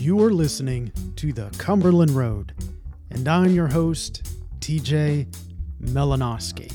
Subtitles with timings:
[0.00, 2.54] You are listening to the Cumberland Road,
[3.10, 5.26] and I'm your host, TJ
[5.78, 6.72] Melanowski.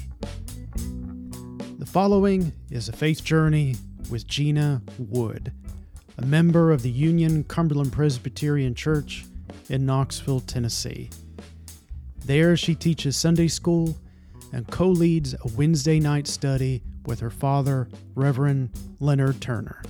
[1.80, 3.78] The following is a faith journey
[4.12, 5.52] with Gina Wood,
[6.20, 9.26] a member of the Union Cumberland Presbyterian Church
[9.70, 11.10] in Knoxville, Tennessee.
[12.26, 13.98] There, she teaches Sunday school
[14.54, 18.70] and co leads a Wednesday night study with her father, Reverend
[19.00, 19.82] Leonard Turner.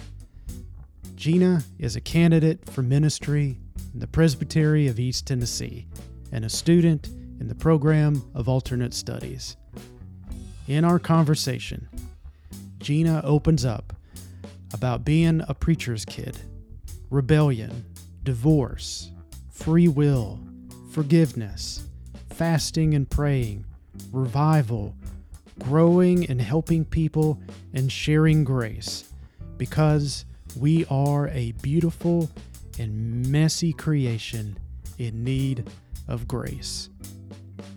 [1.16, 3.58] Gina is a candidate for ministry
[3.94, 5.88] in the Presbytery of East Tennessee
[6.34, 7.08] and a student
[7.40, 9.56] in the program of alternate studies.
[10.68, 11.88] In our conversation,
[12.80, 13.94] Gina opens up
[14.74, 16.38] about being a preacher's kid,
[17.10, 17.86] rebellion,
[18.24, 19.12] divorce,
[19.50, 20.40] free will,
[20.92, 21.88] forgiveness,
[22.32, 23.64] fasting and praying,
[24.12, 24.94] revival,
[25.60, 27.40] growing and helping people,
[27.74, 29.10] and sharing grace
[29.58, 32.30] because we are a beautiful
[32.80, 34.58] and messy creation
[34.98, 35.70] in need
[36.08, 36.90] of grace.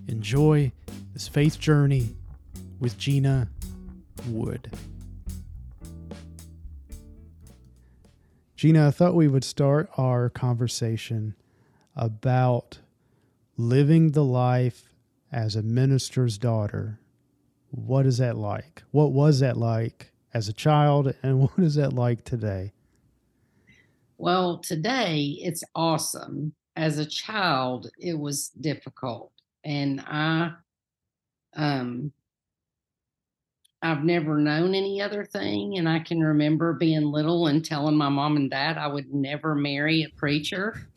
[0.07, 0.73] Enjoy
[1.13, 2.17] this faith journey
[2.79, 3.49] with Gina
[4.29, 4.73] Wood.
[8.57, 11.35] Gina, I thought we would start our conversation
[11.95, 12.79] about
[13.57, 14.95] living the life
[15.31, 17.01] as a minister's daughter.
[17.71, 18.83] What is that like?
[18.91, 22.73] What was that like as a child, and what is that like today?
[24.17, 26.55] Well, today it's awesome.
[26.77, 29.33] As a child, it was difficult,
[29.65, 30.53] and I,
[31.57, 32.13] um,
[33.83, 38.09] I've never known any other thing, and I can remember being little and telling my
[38.09, 40.89] mom and dad I would never marry a preacher.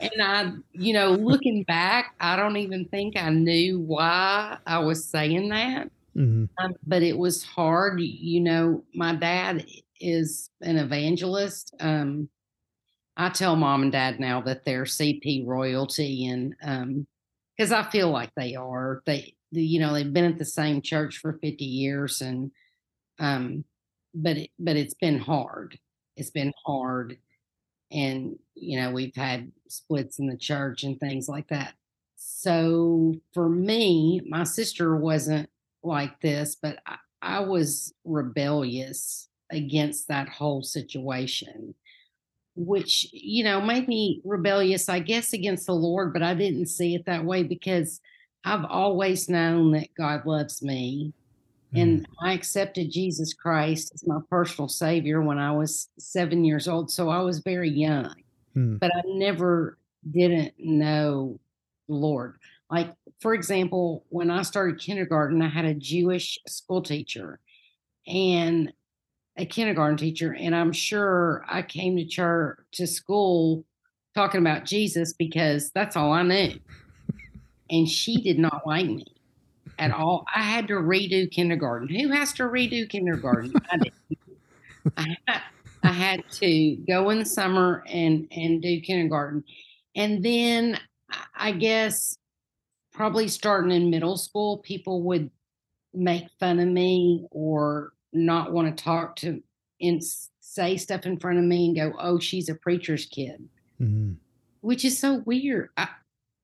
[0.00, 5.04] and I, you know, looking back, I don't even think I knew why I was
[5.04, 5.90] saying that.
[6.16, 6.44] Mm-hmm.
[6.64, 8.00] Um, but it was hard.
[8.00, 9.66] You know, my dad
[10.00, 11.74] is an evangelist.
[11.80, 12.28] Um,
[13.16, 16.54] I tell mom and dad now that they're CP royalty, and
[17.56, 19.02] because um, I feel like they are.
[19.06, 22.50] They, you know, they've been at the same church for fifty years, and
[23.18, 23.64] um,
[24.14, 25.78] but it, but it's been hard.
[26.16, 27.18] It's been hard,
[27.90, 31.74] and you know, we've had splits in the church and things like that.
[32.16, 35.48] So for me, my sister wasn't
[35.86, 41.74] like this, but I, I was rebellious against that whole situation,
[42.56, 46.94] which, you know, made me rebellious, I guess, against the Lord, but I didn't see
[46.94, 48.00] it that way because
[48.44, 51.12] I've always known that God loves me.
[51.74, 52.06] And mm.
[52.22, 56.90] I accepted Jesus Christ as my personal savior when I was seven years old.
[56.90, 58.14] So I was very young,
[58.56, 58.78] mm.
[58.78, 59.76] but I never
[60.10, 61.40] didn't know
[61.88, 62.36] the Lord.
[62.70, 67.38] Like, for example, when I started kindergarten, I had a Jewish school teacher
[68.06, 68.72] and
[69.36, 70.34] a kindergarten teacher.
[70.34, 73.64] And I'm sure I came to church, to school
[74.14, 76.58] talking about Jesus because that's all I knew.
[77.70, 79.06] And she did not like me
[79.78, 80.24] at all.
[80.34, 81.88] I had to redo kindergarten.
[81.88, 83.52] Who has to redo kindergarten?
[83.70, 83.92] I did.
[84.96, 85.16] I
[85.82, 89.44] I had to go in the summer and and do kindergarten,
[89.94, 90.78] and then
[91.36, 92.16] I guess
[92.96, 95.30] probably starting in middle school, people would
[95.92, 99.42] make fun of me or not want to talk to
[99.80, 100.02] and
[100.40, 103.46] say stuff in front of me and go, "Oh, she's a preacher's kid,"
[103.80, 104.14] mm-hmm.
[104.62, 105.68] which is so weird.
[105.76, 105.88] I,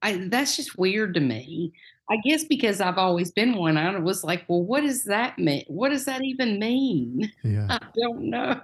[0.03, 1.73] I, that's just weird to me.
[2.11, 5.65] I guess because I've always been one, I was like, "Well, what does that mean?
[5.69, 7.67] What does that even mean?" Yeah.
[7.81, 8.61] I don't know.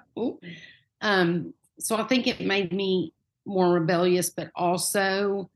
[1.01, 3.15] Um, so I think it made me
[3.47, 5.49] more rebellious, but also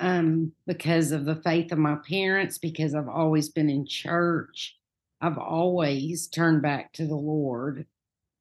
[0.00, 4.76] um, because of the faith of my parents, because I've always been in church.
[5.20, 7.86] I've always turned back to the Lord,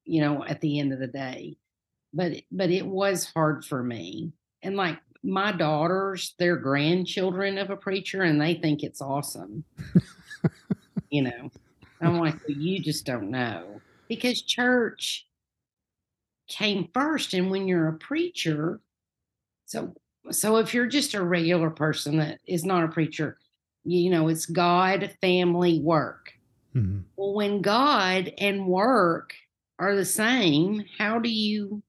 [0.05, 1.57] you know, at the end of the day.
[2.13, 4.31] But but it was hard for me.
[4.63, 9.65] And like my daughters, they're grandchildren of a preacher and they think it's awesome.
[11.09, 11.51] you know.
[12.01, 13.81] I'm like, well, you just don't know.
[14.07, 15.27] Because church
[16.47, 17.33] came first.
[17.33, 18.79] And when you're a preacher,
[19.65, 19.93] so
[20.31, 23.37] so if you're just a regular person that is not a preacher,
[23.83, 26.33] you know, it's God, family, work.
[26.75, 26.99] Mm-hmm.
[27.15, 29.33] Well, when God and work
[29.79, 31.81] are the same, how do you?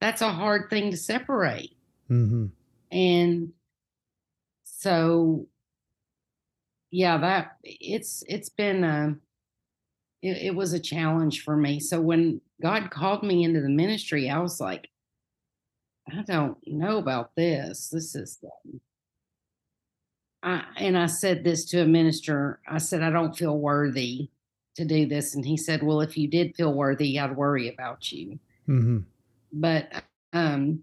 [0.00, 1.76] That's a hard thing to separate.
[2.10, 2.46] Mm-hmm.
[2.92, 3.52] And
[4.64, 5.46] so,
[6.90, 9.16] yeah, that it's it's been a
[10.22, 11.80] it, it was a challenge for me.
[11.80, 14.88] So when God called me into the ministry, I was like,
[16.10, 17.88] I don't know about this.
[17.88, 18.80] This is, um,
[20.42, 22.60] I, and I said this to a minister.
[22.68, 24.28] I said, I don't feel worthy
[24.76, 25.34] to do this.
[25.34, 28.38] And he said, Well, if you did feel worthy, I'd worry about you.
[28.66, 29.00] Mm-hmm.
[29.52, 29.92] but
[30.32, 30.82] um,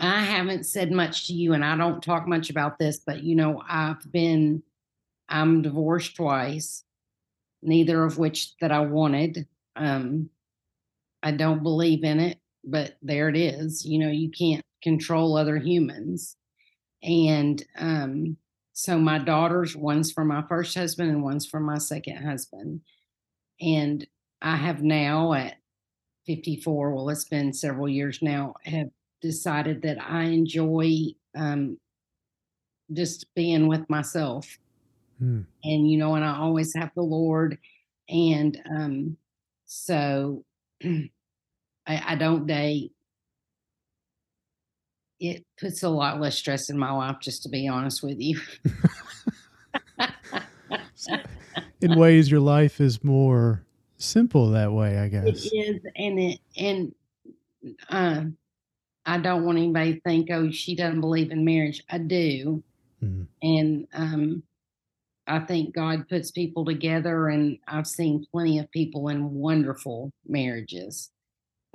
[0.00, 3.34] I haven't said much to you, and I don't talk much about this, but you
[3.34, 4.62] know, I've been,
[5.28, 6.84] I'm divorced twice,
[7.62, 9.46] neither of which that I wanted.
[9.76, 10.30] Um,
[11.22, 12.38] I don't believe in it,
[12.68, 13.84] but there it is.
[13.84, 16.36] You know, you can't control other humans.
[17.02, 18.36] And um,
[18.72, 22.82] so my daughters, one's from my first husband and one's from my second husband.
[23.60, 24.06] And
[24.42, 25.56] I have now at
[26.26, 28.90] 54, well, it's been several years now, have
[29.22, 31.06] decided that I enjoy
[31.36, 31.78] um,
[32.92, 34.58] just being with myself.
[35.18, 35.42] Hmm.
[35.64, 37.58] And, you know, and I always have the Lord.
[38.08, 39.16] And um,
[39.64, 40.44] so
[41.88, 42.92] I, I don't date.
[45.18, 48.38] It puts a lot less stress in my life, just to be honest with you.
[51.80, 53.64] in ways, your life is more
[53.96, 55.24] simple that way, I guess.
[55.24, 56.94] It is, and it and
[57.88, 58.36] um,
[59.04, 61.82] I don't want anybody to think, oh, she doesn't believe in marriage.
[61.90, 62.62] I do,
[63.02, 63.24] mm-hmm.
[63.42, 64.42] and um,
[65.26, 71.10] I think God puts people together, and I've seen plenty of people in wonderful marriages.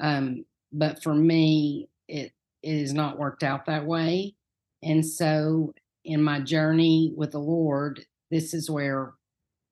[0.03, 4.35] Um, but for me, it it has not worked out that way,
[4.83, 5.73] and so
[6.05, 9.13] in my journey with the Lord, this is where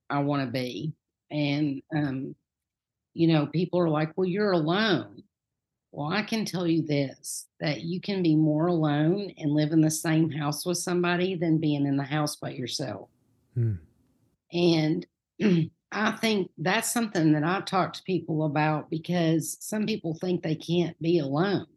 [0.10, 0.94] I want to be.
[1.30, 2.36] And um,
[3.13, 5.24] you know, people are like, well, you're alone.
[5.92, 9.81] Well, I can tell you this that you can be more alone and live in
[9.81, 13.10] the same house with somebody than being in the house by yourself.
[13.56, 13.74] Hmm.
[14.54, 15.06] And
[15.92, 20.56] I think that's something that I talk to people about because some people think they
[20.56, 21.68] can't be alone,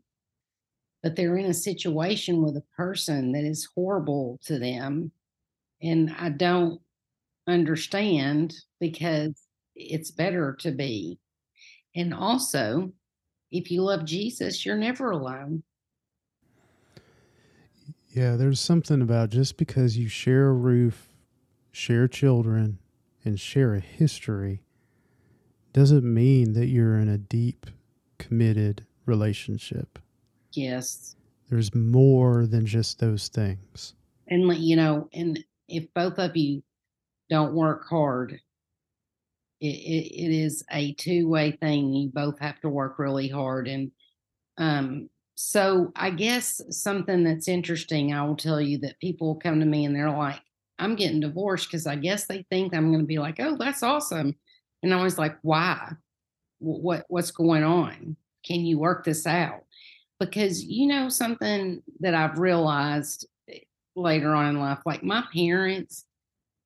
[1.02, 5.10] but they're in a situation with a person that is horrible to them.
[5.82, 6.80] And I don't
[7.48, 9.34] understand because
[9.74, 11.18] it's better to be
[11.94, 12.92] and also,
[13.50, 15.62] if you love Jesus, you're never alone.
[18.08, 21.08] Yeah, there's something about just because you share a roof,
[21.72, 22.78] share children,
[23.24, 24.62] and share a history
[25.72, 27.66] doesn't mean that you're in a deep,
[28.18, 29.98] committed relationship.
[30.52, 31.16] Yes.
[31.48, 33.94] There's more than just those things.
[34.28, 36.62] And, you know, and if both of you
[37.28, 38.40] don't work hard
[39.60, 41.92] it, it, it is a two way thing.
[41.92, 43.66] You both have to work really hard.
[43.66, 43.90] And
[44.58, 49.66] um, so I guess something that's interesting, I will tell you that people come to
[49.66, 50.40] me and they're like,
[50.78, 53.82] I'm getting divorced because I guess they think I'm going to be like, oh, that's
[53.82, 54.34] awesome.
[54.82, 55.92] And I was like, why?
[56.58, 58.16] What what's going on?
[58.44, 59.64] Can you work this out?
[60.20, 63.60] Because you know something that I've realized eh,
[63.96, 66.04] later on in life, like my parents,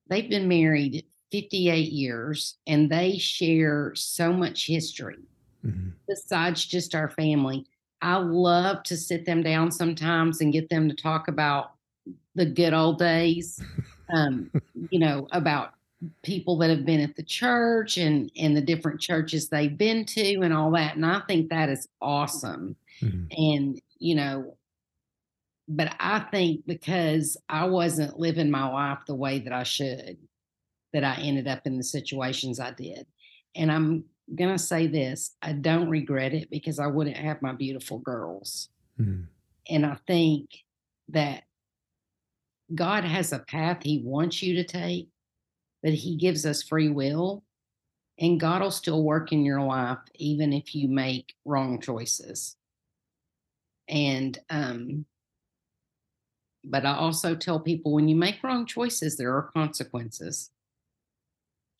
[0.09, 5.19] they've been married 58 years and they share so much history
[5.65, 5.91] mm-hmm.
[6.09, 7.67] besides just our family.
[8.01, 11.73] I love to sit them down sometimes and get them to talk about
[12.35, 13.63] the good old days,
[14.13, 14.51] um,
[14.91, 15.73] you know, about
[16.23, 20.41] people that have been at the church and and the different churches they've been to
[20.41, 20.97] and all that.
[20.97, 22.77] And I think that is awesome.
[23.03, 23.25] Mm-hmm.
[23.31, 24.57] And you know,
[25.69, 30.17] but I think because I wasn't living my life the way that I should,
[30.93, 33.07] that I ended up in the situations I did.
[33.55, 37.53] And I'm going to say this I don't regret it because I wouldn't have my
[37.53, 38.69] beautiful girls.
[39.01, 39.25] Mm-hmm.
[39.71, 40.51] And I think
[41.11, 41.45] that
[42.75, 45.09] God has a path He wants you to take,
[45.83, 47.45] but He gives us free will.
[48.21, 52.57] And God will still work in your life even if you make wrong choices.
[53.89, 55.07] And, um,
[56.65, 60.51] but I also tell people when you make wrong choices, there are consequences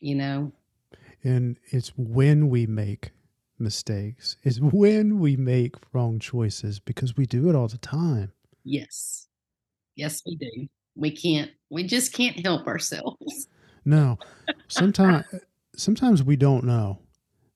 [0.01, 0.53] you know?
[1.25, 3.11] And it's when we make
[3.59, 8.33] mistakes, it's when we make wrong choices because we do it all the time.
[8.65, 9.29] Yes.
[9.97, 10.69] Yes, we do.
[10.99, 13.49] We can't, we just can't help ourselves.
[13.85, 14.19] No.
[14.67, 15.25] Sometimes,
[15.75, 16.99] sometimes we don't know.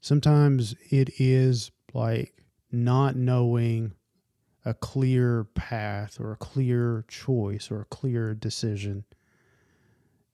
[0.01, 2.33] Sometimes it is like
[2.71, 3.93] not knowing
[4.65, 9.05] a clear path or a clear choice or a clear decision.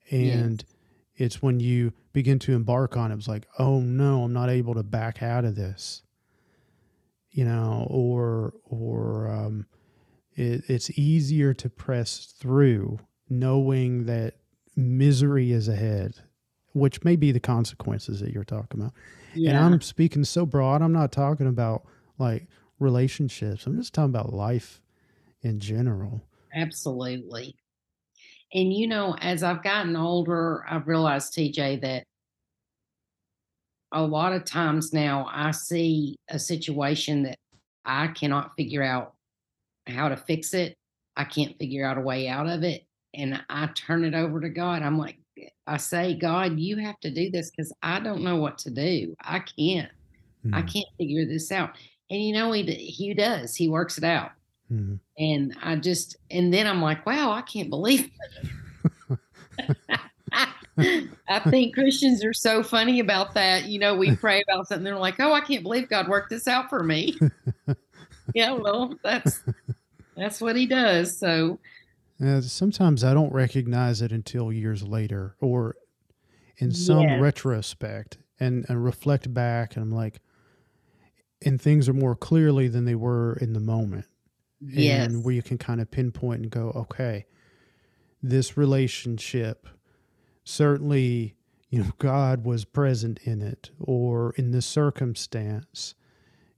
[0.09, 0.75] And yes
[1.19, 4.73] it's when you begin to embark on it, it's like, oh no, I'm not able
[4.73, 6.01] to back out of this.
[7.29, 9.67] You know, or or um,
[10.39, 14.35] it, it's easier to press through knowing that
[14.75, 16.15] misery is ahead,
[16.71, 18.93] which may be the consequences that you're talking about.
[19.35, 19.51] Yeah.
[19.51, 20.81] And I'm speaking so broad.
[20.81, 21.83] I'm not talking about
[22.17, 22.47] like
[22.79, 23.67] relationships.
[23.67, 24.81] I'm just talking about life
[25.41, 26.21] in general.
[26.55, 27.55] Absolutely.
[28.53, 32.03] And you know, as I've gotten older, I've realized, TJ, that
[33.91, 37.37] a lot of times now I see a situation that
[37.85, 39.13] I cannot figure out
[39.89, 40.77] how to fix it.
[41.15, 42.85] I can't figure out a way out of it.
[43.13, 44.81] And I turn it over to God.
[44.81, 45.17] I'm like,
[45.67, 49.15] I say, God, you have to do this because I don't know what to do.
[49.21, 49.89] I can't.
[50.45, 50.55] Mm-hmm.
[50.55, 51.75] I can't figure this out.
[52.09, 53.55] And you know, he he does.
[53.55, 54.31] He works it out.
[54.71, 54.95] Mm-hmm.
[55.17, 58.09] And I just, and then I'm like, wow, I can't believe.
[61.27, 63.65] I think Christians are so funny about that.
[63.65, 66.47] You know, we pray about something, they're like, "Oh, I can't believe God worked this
[66.47, 67.19] out for me."
[68.33, 69.41] yeah, well, that's
[70.19, 71.17] that's what He does.
[71.17, 71.59] So,
[72.23, 75.75] uh, sometimes I don't recognize it until years later, or
[76.57, 77.21] in some yes.
[77.21, 80.19] retrospect, and, and reflect back, and I'm like,
[81.41, 84.05] and things are more clearly than they were in the moment.
[84.61, 85.07] Yes.
[85.07, 87.25] And where you can kind of pinpoint and go, okay,
[88.21, 89.67] this relationship
[90.43, 91.35] certainly
[91.69, 95.95] you know god was present in it or in this circumstance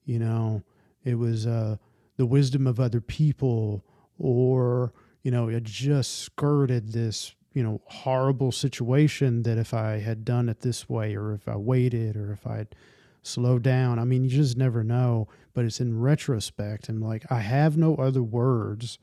[0.06, 0.63] you know
[1.03, 1.75] it was uh,
[2.18, 3.84] the wisdom of other people
[4.18, 10.24] or you know it just skirted this you know horrible situation that if i had
[10.24, 12.75] done it this way or if i waited or if i'd
[13.24, 17.39] slowed down i mean you just never know but it's in retrospect and like i
[17.39, 18.98] have no other words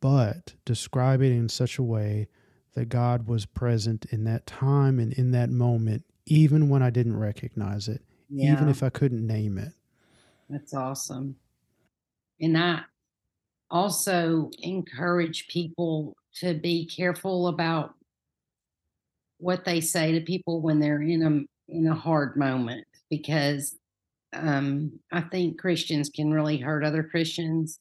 [0.00, 2.28] but describe it in such a way
[2.74, 7.18] that God was present in that time and in that moment, even when I didn't
[7.18, 8.52] recognize it, yeah.
[8.52, 9.72] even if I couldn't name it.
[10.48, 11.36] That's awesome.
[12.40, 12.80] And I
[13.70, 17.94] also encourage people to be careful about
[19.38, 23.76] what they say to people when they're in a in a hard moment because
[24.32, 27.80] um, I think Christians can really hurt other Christians,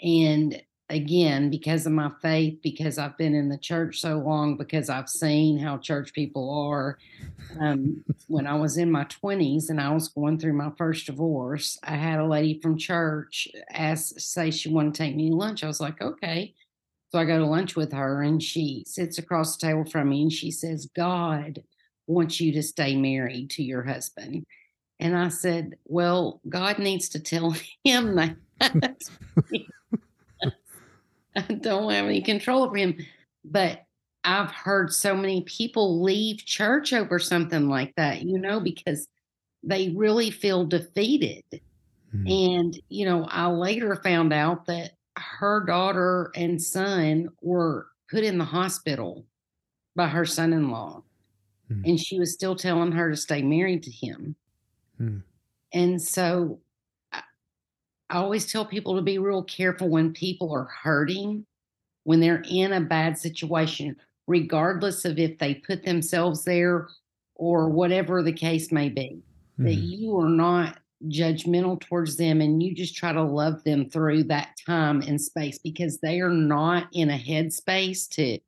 [0.00, 4.88] and again because of my faith because i've been in the church so long because
[4.88, 6.96] i've seen how church people are.
[7.60, 11.76] Um, when i was in my 20s and i was going through my first divorce
[11.82, 15.64] i had a lady from church ask say she wanted to take me to lunch.
[15.64, 16.54] I was like okay.
[17.10, 20.22] So i go to lunch with her and she sits across the table from me
[20.22, 21.62] and she says god
[22.06, 24.46] wants you to stay married to your husband.
[25.00, 28.36] And i said well god needs to tell him that
[31.36, 32.96] I don't have any control over him.
[33.44, 33.84] But
[34.24, 39.06] I've heard so many people leave church over something like that, you know, because
[39.62, 41.44] they really feel defeated.
[42.14, 42.26] Mm-hmm.
[42.26, 48.38] And, you know, I later found out that her daughter and son were put in
[48.38, 49.24] the hospital
[49.94, 51.02] by her son in law.
[51.70, 51.82] Mm-hmm.
[51.84, 54.36] And she was still telling her to stay married to him.
[55.00, 55.18] Mm-hmm.
[55.72, 56.60] And so
[58.10, 61.44] I always tell people to be real careful when people are hurting,
[62.04, 63.96] when they're in a bad situation,
[64.26, 66.88] regardless of if they put themselves there
[67.34, 69.22] or whatever the case may be,
[69.54, 69.64] mm-hmm.
[69.64, 74.24] that you are not judgmental towards them and you just try to love them through
[74.24, 78.38] that time and space because they are not in a headspace to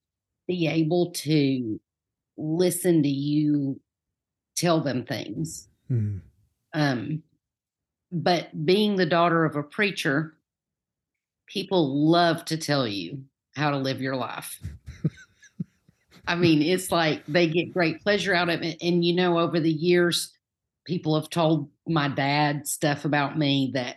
[0.46, 1.78] be able to
[2.36, 3.78] listen to you
[4.56, 5.68] tell them things.
[5.90, 6.18] Mm-hmm.
[6.74, 7.22] Um,
[8.10, 10.34] but being the daughter of a preacher,
[11.46, 13.24] people love to tell you
[13.54, 14.60] how to live your life.
[16.26, 18.76] I mean, it's like they get great pleasure out of it.
[18.82, 20.34] And, you know, over the years,
[20.84, 23.96] people have told my dad stuff about me that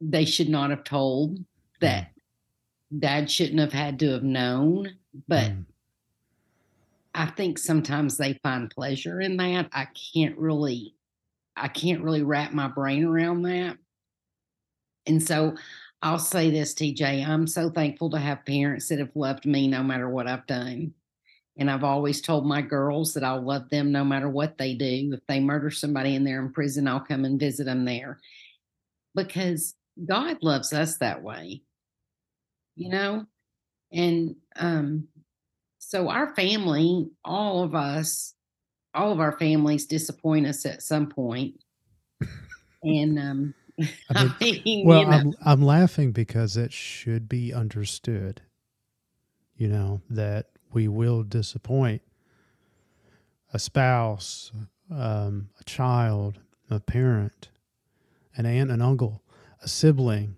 [0.00, 1.38] they should not have told,
[1.80, 2.10] that
[2.92, 3.00] mm.
[3.00, 4.96] dad shouldn't have had to have known.
[5.28, 5.64] But mm.
[7.14, 9.68] I think sometimes they find pleasure in that.
[9.72, 10.94] I can't really
[11.60, 13.76] I can't really wrap my brain around that.
[15.06, 15.56] And so
[16.02, 19.82] I'll say this, TJ, I'm so thankful to have parents that have loved me no
[19.82, 20.94] matter what I've done.
[21.56, 25.10] And I've always told my girls that I'll love them no matter what they do.
[25.12, 28.20] If they murder somebody and they're in prison, I'll come and visit them there
[29.16, 29.74] because
[30.06, 31.62] God loves us that way,
[32.76, 33.26] you know?
[33.90, 35.08] And um,
[35.78, 38.34] so our family, all of us,
[38.94, 41.60] all of our families disappoint us at some point.
[42.82, 43.54] And um,
[44.10, 45.12] I mean, I mean well, you know.
[45.12, 48.42] I'm I'm laughing because it should be understood.
[49.56, 52.02] You know that we will disappoint
[53.52, 54.52] a spouse,
[54.90, 56.38] um, a child,
[56.70, 57.48] a parent,
[58.36, 59.22] an aunt, an uncle,
[59.62, 60.36] a sibling,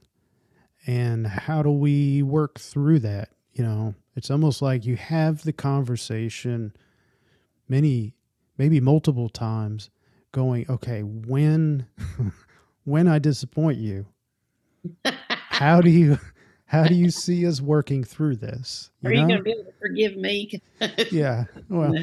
[0.86, 3.30] and how do we work through that?
[3.52, 6.72] You know, it's almost like you have the conversation
[7.68, 8.14] many
[8.60, 9.88] maybe multiple times
[10.32, 11.86] going, okay, when
[12.84, 14.04] when I disappoint you,
[15.30, 16.18] how do you
[16.66, 18.90] how do you see us working through this?
[19.00, 20.60] You Are you going to be able to forgive me?
[21.10, 21.44] yeah.
[21.70, 21.94] Well,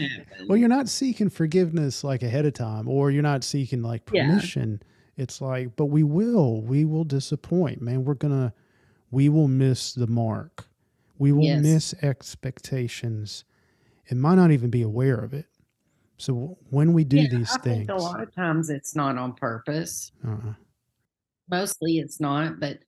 [0.47, 4.81] well, you're not seeking forgiveness like ahead of time, or you're not seeking like permission.
[5.15, 8.03] it's like, but we will, we will disappoint, man.
[8.03, 8.51] We're gonna,
[9.11, 10.65] we will miss the mark.
[11.19, 11.61] We will yes.
[11.61, 13.45] miss expectations.
[14.07, 15.45] It might not even be aware of it.
[16.17, 19.33] So when we do yeah, these I things, a lot of times it's not on
[19.33, 20.11] purpose.
[20.27, 20.53] Uh-uh.
[21.49, 22.79] Mostly it's not, but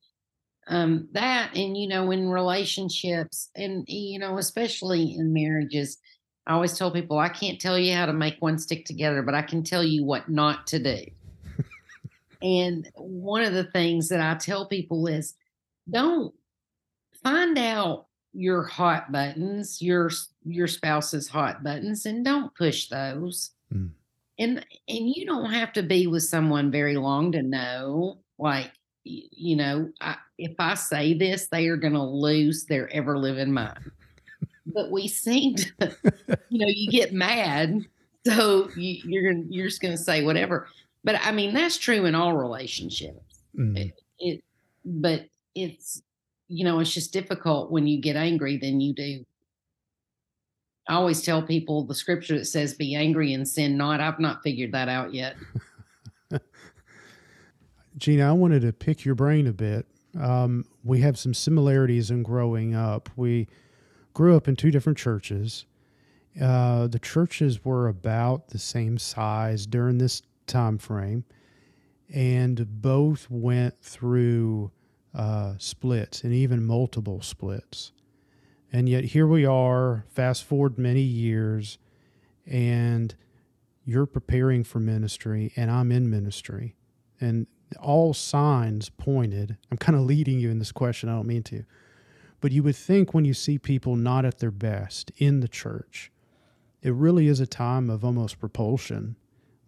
[0.66, 5.98] um, that and you know in relationships and you know especially in marriages,
[6.46, 9.34] I always tell people I can't tell you how to make one stick together, but
[9.34, 11.04] I can tell you what not to do.
[12.42, 15.34] and one of the things that I tell people is
[15.88, 16.34] don't
[17.22, 20.10] find out your hot buttons, your
[20.44, 23.50] your spouse's hot buttons, and don't push those.
[23.72, 23.90] Mm.
[24.38, 28.18] And and you don't have to be with someone very long to know.
[28.38, 28.72] Like
[29.04, 33.52] you know, I, if I say this, they are going to lose their ever living
[33.52, 33.90] mind.
[34.66, 35.96] but we seem to,
[36.48, 37.84] you know, you get mad,
[38.26, 40.68] so you, you're you're just going to say whatever.
[41.02, 43.42] But I mean, that's true in all relationships.
[43.58, 43.76] Mm.
[43.78, 44.44] It, it,
[44.84, 46.02] but it's
[46.50, 49.24] you know, it's just difficult when you get angry than you do.
[50.88, 54.00] I always tell people the scripture that says, be angry and sin not.
[54.00, 55.36] I've not figured that out yet.
[57.96, 59.86] Gina, I wanted to pick your brain a bit.
[60.18, 63.08] Um, we have some similarities in growing up.
[63.14, 63.46] We
[64.12, 65.66] grew up in two different churches.
[66.40, 71.24] Uh, the churches were about the same size during this time frame,
[72.12, 74.72] and both went through
[75.14, 77.92] uh, splits and even multiple splits.
[78.72, 81.78] And yet here we are, fast forward many years,
[82.46, 83.14] and
[83.84, 86.76] you're preparing for ministry, and I'm in ministry.
[87.20, 87.48] And
[87.80, 91.64] all signs pointed, I'm kind of leading you in this question, I don't mean to,
[92.40, 96.12] but you would think when you see people not at their best in the church,
[96.82, 99.16] it really is a time of almost propulsion.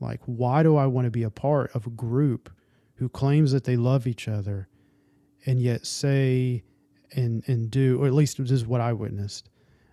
[0.01, 2.51] Like, why do I want to be a part of a group
[2.95, 4.69] who claims that they love each other
[5.47, 6.63] and yet say
[7.15, 9.51] and and do, or at least this is what I witnessed,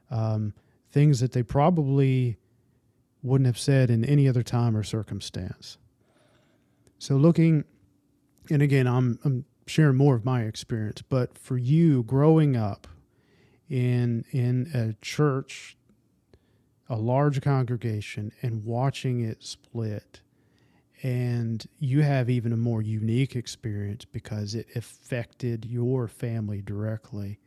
[0.10, 0.54] um,
[0.92, 2.38] things that they probably
[3.22, 5.78] wouldn't have said in any other time or circumstance.
[6.98, 7.66] So looking,
[8.50, 12.88] and again, I'm I'm sharing more of my experience, but for you growing up
[13.70, 15.78] in in a church,
[16.88, 20.22] a large congregation, and watching it split
[21.02, 27.40] and you have even a more unique experience because it affected your family directly.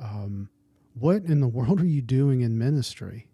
[0.00, 0.48] Um,
[0.94, 3.26] what in the world are you doing in ministry?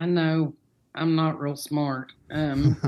[0.00, 0.54] I know
[0.94, 2.12] I'm not real smart.
[2.30, 2.80] Um,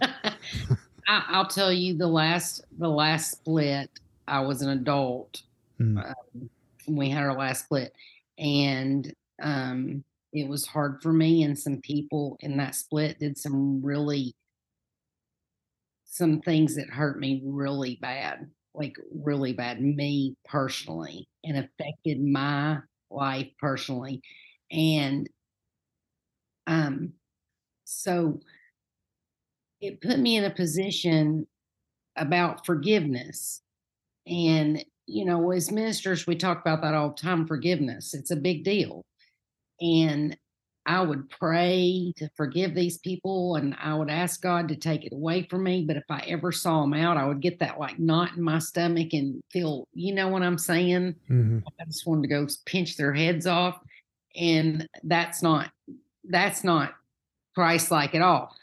[0.00, 3.90] I, will tell you the last the last split.
[4.26, 5.42] I was an adult.
[5.80, 6.04] Mm.
[6.04, 6.50] Um,
[6.88, 7.94] we had our last split,
[8.38, 13.80] and um, it was hard for me and some people in that split did some
[13.82, 14.34] really
[16.04, 22.78] some things that hurt me really bad like really bad me personally and affected my
[23.10, 24.20] life personally
[24.70, 25.28] and
[26.66, 27.12] um
[27.84, 28.40] so
[29.80, 31.46] it put me in a position
[32.16, 33.60] about forgiveness
[34.26, 38.36] and you know as ministers we talk about that all the time forgiveness it's a
[38.36, 39.04] big deal
[39.80, 40.36] and
[40.86, 45.14] I would pray to forgive these people and I would ask God to take it
[45.14, 45.84] away from me.
[45.86, 48.58] But if I ever saw them out, I would get that like knot in my
[48.58, 51.14] stomach and feel, you know what I'm saying?
[51.30, 51.60] Mm-hmm.
[51.80, 53.78] I just wanted to go pinch their heads off.
[54.36, 55.70] And that's not,
[56.24, 56.92] that's not
[57.54, 58.54] Christ like at all.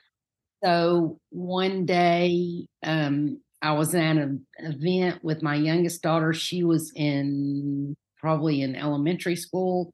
[0.63, 6.33] So one day, um, I was at an event with my youngest daughter.
[6.33, 9.91] She was in probably in elementary school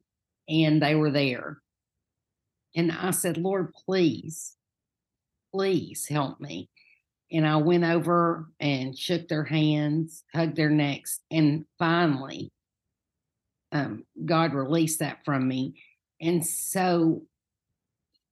[0.49, 1.59] and they were there.
[2.75, 4.55] And I said, Lord, please,
[5.53, 6.69] please help me.
[7.31, 12.51] And I went over and shook their hands, hugged their necks, and finally,
[13.71, 15.75] um, God released that from me.
[16.21, 17.23] And so,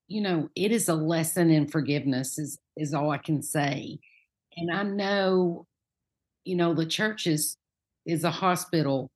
[0.08, 3.99] you know, it is a lesson in forgiveness, is is all I can say.
[4.56, 5.65] And I know,
[6.45, 7.58] you know, the church is
[8.06, 9.10] is a hospital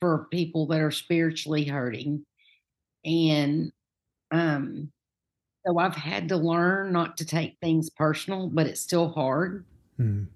[0.00, 2.24] for people that are spiritually hurting.
[3.04, 3.72] And
[4.30, 4.90] um,
[5.66, 9.64] so I've had to learn not to take things personal, but it's still hard.
[9.98, 10.26] Mm.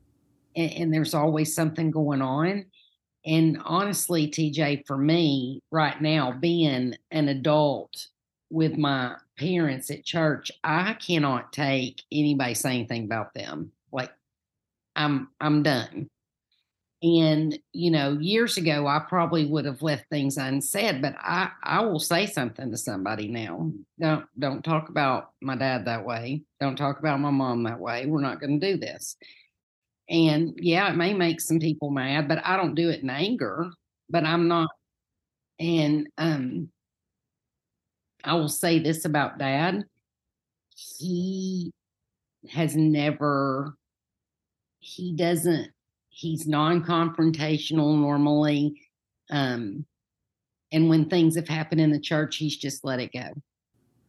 [0.56, 2.66] And, and there's always something going on.
[3.24, 8.06] And honestly, TJ, for me right now, being an adult
[8.50, 13.72] with my parents at church, I cannot take anybody saying anything about them.
[13.92, 14.10] Like
[14.96, 16.08] I'm I'm done.
[17.02, 21.80] And, you know, years ago, I probably would have left things unsaid, but I, I
[21.80, 23.72] will say something to somebody now.
[23.98, 26.42] Don't, don't talk about my dad that way.
[26.60, 28.04] Don't talk about my mom that way.
[28.04, 29.16] We're not going to do this.
[30.10, 33.70] And yeah, it may make some people mad, but I don't do it in anger,
[34.10, 34.68] but I'm not.
[35.58, 36.68] And, um,
[38.22, 39.84] I will say this about dad.
[40.76, 41.72] He
[42.50, 43.74] has never,
[44.80, 45.70] he doesn't
[46.20, 48.80] he's non-confrontational normally
[49.30, 49.86] um,
[50.70, 53.30] and when things have happened in the church he's just let it go.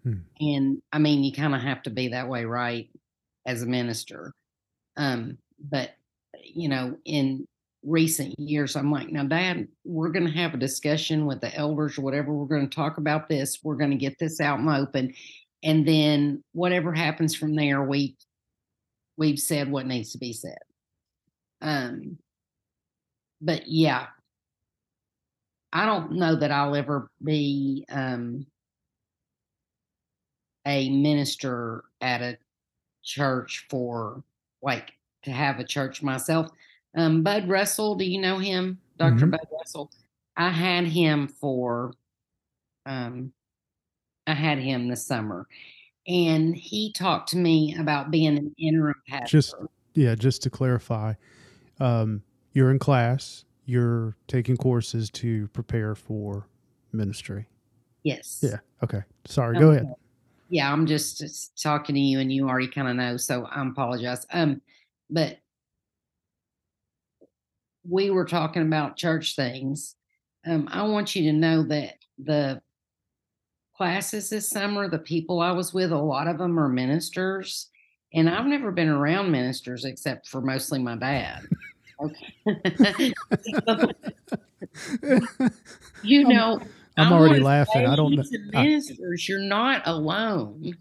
[0.04, 0.21] Hmm.
[0.39, 2.89] and i mean you kind of have to be that way right
[3.45, 4.34] as a minister.
[4.97, 5.91] Um, but
[6.43, 7.47] you know in
[7.84, 11.97] recent years i'm like now dad we're going to have a discussion with the elders
[11.97, 12.34] or whatever.
[12.34, 13.60] We're going to talk about this.
[13.63, 15.13] We're going to get this out in the open.
[15.63, 18.17] And then whatever happens from there we
[19.17, 20.58] we've said what needs to be said
[21.62, 22.17] um,
[23.41, 24.08] but yeah,
[25.74, 28.45] I don't know that I'll ever be um,
[30.65, 32.38] a minister at a
[33.04, 34.24] church for
[34.62, 34.91] like
[35.24, 36.50] to have a church myself.
[36.95, 39.32] Um, Bud Russell, do you know him, doctor mm-hmm.
[39.32, 39.91] Bud Russell?
[40.36, 41.93] I had him for,
[42.86, 43.32] um,
[44.28, 45.47] I had him this summer,
[46.08, 49.38] and he talked to me about being an interim pastor.
[49.38, 49.56] Just
[49.93, 51.13] yeah, just to clarify,
[51.82, 52.22] um,
[52.54, 56.48] you're in class, you're taking courses to prepare for
[56.94, 57.48] ministry.
[58.04, 58.39] Yes.
[58.41, 58.58] Yeah.
[58.84, 59.02] Okay.
[59.26, 59.58] Sorry.
[59.58, 59.65] Okay.
[59.65, 59.94] Go ahead.
[60.50, 63.65] Yeah, I'm just, just talking to you, and you already kind of know, so I
[63.65, 64.26] apologize.
[64.34, 64.62] Um,
[65.10, 65.38] but
[67.88, 69.96] we were talking about church things.
[70.46, 72.62] Um, I want you to know that the
[73.78, 77.70] classes this summer, the people I was with, a lot of them are ministers,
[78.13, 81.48] and I've never been around ministers except for mostly my dad.
[82.01, 82.33] Okay.
[86.03, 86.59] you know,
[86.97, 87.85] I'm, I'm already laughing.
[87.85, 88.23] I don't know.
[88.51, 90.73] Ministers, I, you're not alone.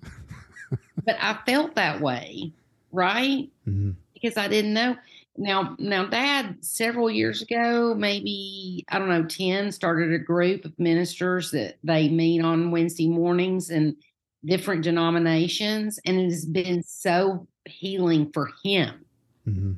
[1.05, 2.53] but I felt that way,
[2.93, 3.49] right?
[3.69, 3.91] Mm-hmm.
[4.15, 4.97] Because I didn't know.
[5.37, 10.79] Now, now, Dad, several years ago, maybe I don't know, ten, started a group of
[10.79, 13.97] ministers that they meet on Wednesday mornings and
[14.45, 19.05] different denominations, and it has been so healing for him.
[19.47, 19.73] Mm-hmm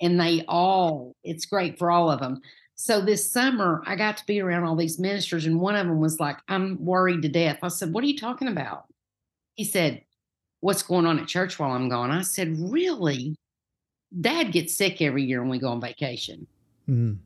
[0.00, 2.40] and they all, it's great for all of them.
[2.74, 6.00] So this summer, I got to be around all these ministers, and one of them
[6.00, 7.58] was like, I'm worried to death.
[7.62, 8.86] I said, What are you talking about?
[9.54, 10.02] He said,
[10.60, 12.10] What's going on at church while I'm gone?
[12.10, 13.36] I said, Really?
[14.18, 16.46] Dad gets sick every year when we go on vacation.
[16.88, 17.16] Mm-hmm.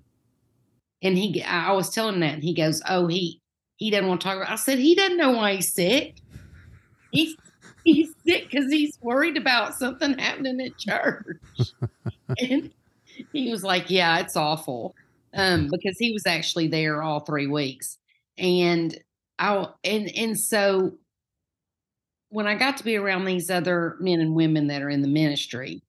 [1.03, 3.41] And he, I was telling him that, and he goes, Oh, he,
[3.77, 4.51] he doesn't want to talk about.
[4.51, 6.17] I said, He doesn't know why he's sick.
[7.13, 7.37] He's
[7.85, 11.39] he's sick because he's worried about something happening at church.
[12.39, 12.71] and
[13.33, 14.95] he was like, Yeah, it's awful.
[15.35, 17.99] Um, because he was actually there all three weeks.
[18.39, 18.97] And
[19.39, 20.95] I and and so
[22.31, 25.09] when I got to be around these other men and women that are in the
[25.09, 25.83] ministry,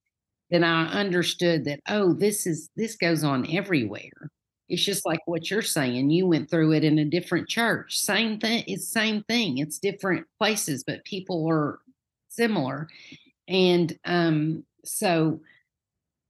[0.51, 4.31] then I understood that, oh, this is this goes on everywhere.
[4.69, 6.09] It's just like what you're saying.
[6.11, 7.99] You went through it in a different church.
[7.99, 8.63] Same thing.
[8.67, 9.59] It's same thing.
[9.59, 11.79] It's different places, but people are
[12.29, 12.87] similar.
[13.47, 15.39] And um, so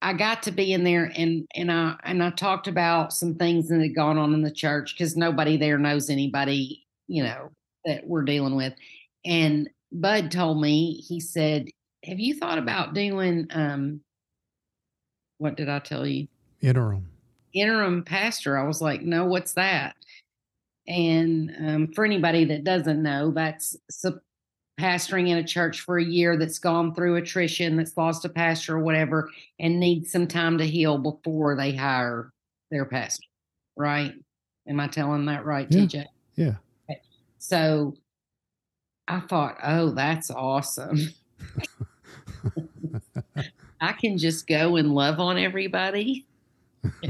[0.06, 3.70] I got to be in there and and I and I talked about some things
[3.70, 7.50] that had gone on in the church because nobody there knows anybody, you know,
[7.86, 8.74] that we're dealing with.
[9.26, 11.70] And Bud told me, he said,
[12.04, 14.02] Have you thought about doing um
[15.40, 16.28] what did I tell you?
[16.62, 17.10] Interim.
[17.56, 18.60] Interim pastor.
[18.60, 19.96] I was like, No, what's that?
[20.88, 23.76] And um, for anybody that doesn't know, that's
[24.80, 28.76] pastoring in a church for a year that's gone through attrition, that's lost a pastor
[28.78, 32.32] or whatever, and needs some time to heal before they hire
[32.72, 33.28] their pastor.
[33.78, 34.14] Right?
[34.68, 35.82] Am I telling that right, yeah.
[35.82, 36.06] TJ?
[36.36, 36.56] Yeah.
[36.90, 37.02] Okay.
[37.38, 37.96] So
[39.08, 41.00] I thought, oh, that's awesome.
[43.82, 46.26] I can just go and love on everybody.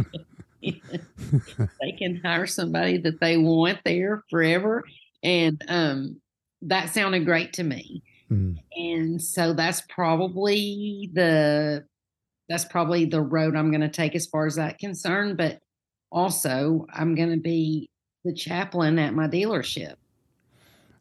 [0.62, 4.84] they can hire somebody that they want there forever.
[5.24, 6.20] And um,
[6.62, 8.04] that sounded great to me.
[8.32, 8.58] Mm.
[8.76, 11.86] And so that's probably the
[12.50, 15.38] that's probably the road I'm going to take as far as that concerned.
[15.38, 15.62] But
[16.12, 17.90] also, I'm going to be
[18.24, 19.96] the chaplain at my dealership.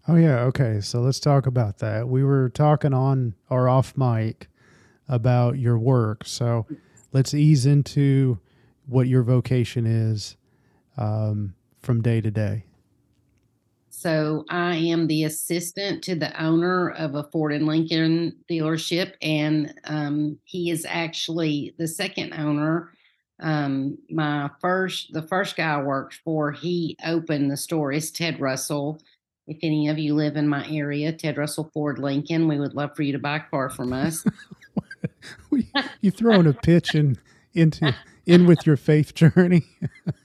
[0.06, 0.80] Oh yeah, okay.
[0.80, 2.08] So let's talk about that.
[2.08, 4.48] We were talking on or off mic
[5.08, 6.24] about your work.
[6.26, 6.66] So
[7.12, 8.38] let's ease into
[8.86, 10.36] what your vocation is
[10.98, 12.64] um, from day to day.
[14.04, 19.72] So I am the assistant to the owner of a Ford and Lincoln dealership, and
[19.84, 22.90] um, he is actually the second owner
[23.40, 27.92] um, my first, the first guy I worked for, he opened the store.
[27.92, 29.00] It's Ted Russell.
[29.46, 32.94] If any of you live in my area, Ted Russell Ford Lincoln, we would love
[32.94, 34.24] for you to buy a car from us.
[36.00, 37.18] you throwing a pitch in,
[37.54, 37.94] into
[38.26, 39.64] in with your faith journey.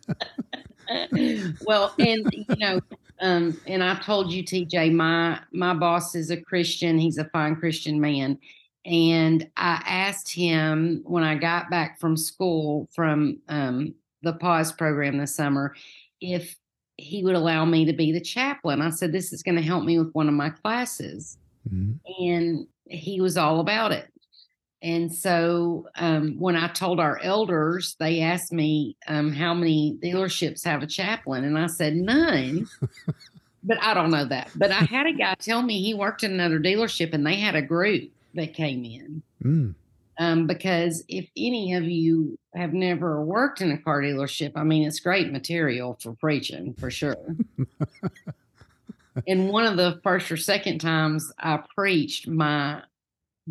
[1.66, 2.80] well, and you know,
[3.20, 6.98] um, and I told you, TJ, my my boss is a Christian.
[6.98, 8.38] He's a fine Christian man,
[8.86, 15.18] and I asked him when I got back from school from um, the pause program
[15.18, 15.76] this summer
[16.22, 16.56] if
[17.00, 18.82] he would allow me to be the chaplain.
[18.82, 21.38] I said, This is going to help me with one of my classes.
[21.72, 22.26] Mm-hmm.
[22.26, 24.12] And he was all about it.
[24.82, 30.64] And so um, when I told our elders, they asked me um, how many dealerships
[30.64, 31.44] have a chaplain.
[31.44, 32.68] And I said, None.
[33.64, 34.52] but I don't know that.
[34.56, 37.56] But I had a guy tell me he worked in another dealership and they had
[37.56, 39.22] a group that came in.
[39.44, 39.76] Mm.
[40.18, 44.86] Um, because if any of you have never worked in a car dealership, I mean,
[44.86, 47.16] it's great material for preaching for sure.
[49.28, 52.82] and one of the first or second times I preached, my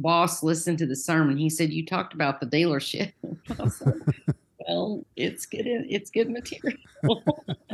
[0.01, 1.37] boss listened to the sermon.
[1.37, 3.13] He said, "You talked about the dealership."
[4.69, 5.67] well, it's good.
[5.67, 6.79] It's good material.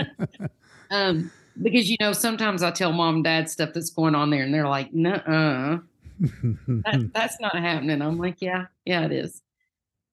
[0.90, 1.30] um,
[1.62, 4.52] because you know, sometimes I tell mom and dad stuff that's going on there, and
[4.52, 5.80] they're like, "No,
[6.20, 8.02] that, that's not happening.
[8.02, 9.42] I'm like, yeah, yeah, it is.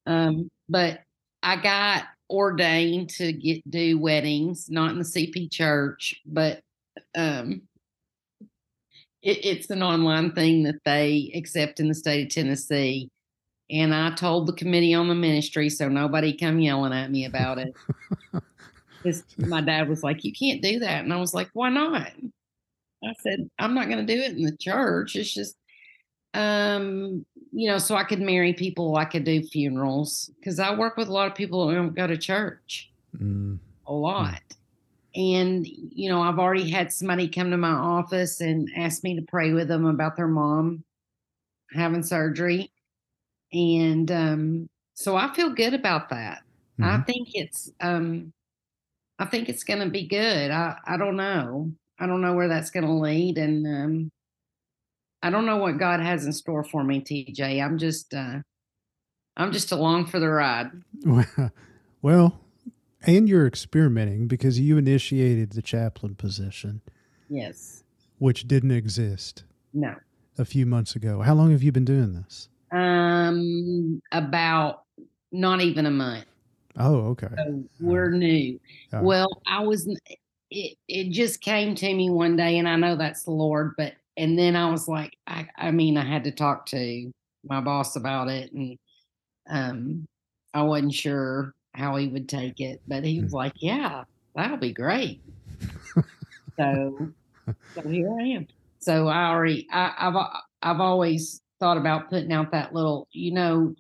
[0.05, 1.01] Um, but
[1.43, 6.61] I got ordained to get do weddings, not in the CP church, but
[7.15, 7.61] um,
[9.21, 13.09] it, it's an online thing that they accept in the state of Tennessee.
[13.69, 17.57] And I told the committee on the ministry, so nobody come yelling at me about
[17.57, 17.73] it.
[19.37, 22.11] My dad was like, "You can't do that," and I was like, "Why not?"
[23.03, 25.15] I said, "I'm not going to do it in the church.
[25.15, 25.55] It's just
[26.33, 30.97] um, you know, so I could marry people, I could do funerals because I work
[30.97, 33.59] with a lot of people who don't go to church mm.
[33.85, 34.41] a lot.
[34.49, 34.55] Mm.
[35.15, 39.21] And, you know, I've already had somebody come to my office and ask me to
[39.21, 40.83] pray with them about their mom
[41.73, 42.71] having surgery.
[43.51, 46.43] And um, so I feel good about that.
[46.79, 46.83] Mm-hmm.
[46.83, 48.31] I think it's um
[49.19, 50.51] I think it's gonna be good.
[50.51, 51.71] I, I don't know.
[51.99, 53.37] I don't know where that's gonna lead.
[53.37, 54.11] And um
[55.21, 57.63] I don't know what God has in store for me, TJ.
[57.63, 58.39] I'm just uh
[59.37, 60.71] I'm just along for the ride.
[62.03, 62.39] Well,
[63.05, 66.81] and you're experimenting because you initiated the chaplain position.
[67.29, 67.83] Yes.
[68.19, 69.43] Which didn't exist.
[69.73, 69.95] No.
[70.37, 71.21] A few months ago.
[71.21, 72.49] How long have you been doing this?
[72.71, 74.83] Um about
[75.31, 76.25] not even a month.
[76.77, 77.27] Oh, okay.
[77.35, 78.59] So we're new.
[78.93, 79.87] Well, I was
[80.49, 83.93] it it just came to me one day and I know that's the Lord, but
[84.17, 87.11] and then I was like, I, I mean, I had to talk to
[87.43, 88.77] my boss about it, and
[89.49, 90.07] um,
[90.53, 93.35] I wasn't sure how he would take it, but he was mm.
[93.35, 94.03] like, "Yeah,
[94.35, 95.21] that'll be great."
[96.57, 97.11] so,
[97.75, 98.47] so here I am.
[98.79, 100.15] So I already, I, have
[100.61, 103.75] I've always thought about putting out that little, you know,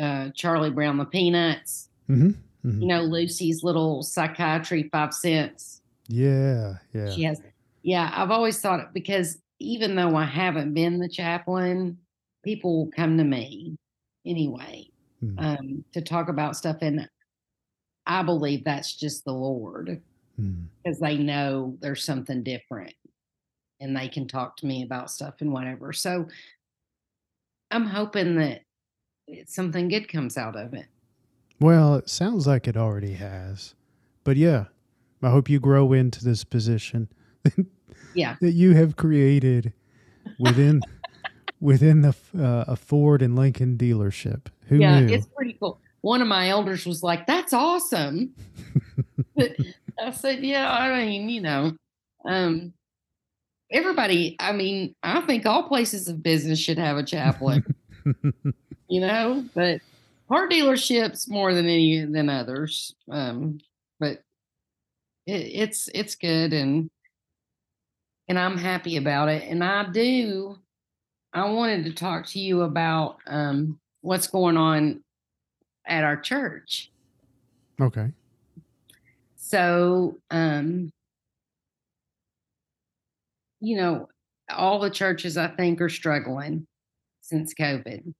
[0.00, 1.90] uh, Charlie Brown the Peanuts.
[2.08, 2.30] Mm-hmm.
[2.66, 2.80] Mm-hmm.
[2.80, 5.80] You know, Lucy's little psychiatry five cents.
[6.08, 7.10] Yeah, yeah.
[7.10, 7.40] She has.
[7.82, 11.98] Yeah, I've always thought it because even though I haven't been the chaplain,
[12.44, 13.76] people will come to me
[14.26, 14.88] anyway
[15.22, 15.34] mm.
[15.38, 16.78] um, to talk about stuff.
[16.80, 17.08] And
[18.08, 20.00] I believe that's just the Lord
[20.82, 21.06] because mm.
[21.06, 22.94] they know there's something different
[23.80, 25.92] and they can talk to me about stuff and whatever.
[25.92, 26.26] So
[27.70, 28.62] I'm hoping that
[29.46, 30.86] something good comes out of it.
[31.60, 33.74] Well, it sounds like it already has.
[34.24, 34.66] But yeah,
[35.22, 37.08] I hope you grow into this position.
[38.14, 38.36] yeah.
[38.40, 39.72] that you have created
[40.38, 40.80] within
[41.60, 44.46] within the uh, a Ford and Lincoln dealership.
[44.68, 45.14] Who yeah, knew?
[45.14, 45.80] it's pretty cool.
[46.00, 48.34] One of my elders was like, "That's awesome."
[49.36, 49.56] but
[50.02, 51.76] I said, "Yeah, I mean, you know,
[52.24, 52.72] um,
[53.70, 54.36] everybody.
[54.38, 57.64] I mean, I think all places of business should have a chaplain.
[58.88, 59.80] you know, but
[60.28, 62.94] car dealerships more than any than others.
[63.10, 63.60] Um,
[63.98, 64.22] but
[65.26, 66.90] it, it's it's good and
[68.28, 69.44] and I'm happy about it.
[69.48, 70.58] And I do,
[71.32, 75.02] I wanted to talk to you about um, what's going on
[75.88, 76.90] at our church.
[77.80, 78.12] Okay.
[79.36, 80.92] So, um,
[83.60, 84.08] you know,
[84.50, 86.66] all the churches I think are struggling
[87.22, 88.14] since COVID.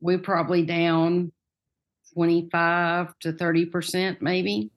[0.00, 1.32] We're probably down
[2.14, 4.70] 25 to 30%, maybe.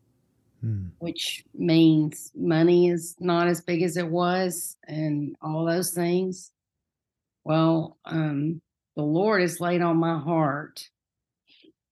[0.62, 0.88] Hmm.
[0.98, 6.52] which means money is not as big as it was and all those things.
[7.44, 8.60] Well, um,
[8.96, 10.90] the Lord has laid on my heart,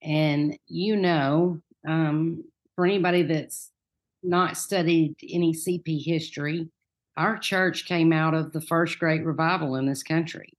[0.05, 2.43] And you know, um,
[2.75, 3.71] for anybody that's
[4.21, 6.69] not studied any CP history,
[7.17, 10.53] our church came out of the first great revival in this country.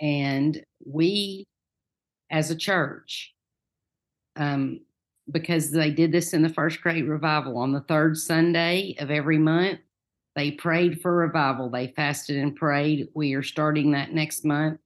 [0.00, 1.46] And we,
[2.30, 3.34] as a church,
[4.36, 4.80] um,
[5.30, 9.38] because they did this in the first great revival on the third Sunday of every
[9.38, 9.80] month,
[10.36, 11.68] they prayed for revival.
[11.68, 13.08] They fasted and prayed.
[13.14, 14.80] We are starting that next month.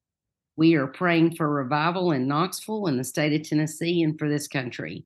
[0.57, 4.49] We are praying for revival in Knoxville, in the state of Tennessee, and for this
[4.49, 5.05] country.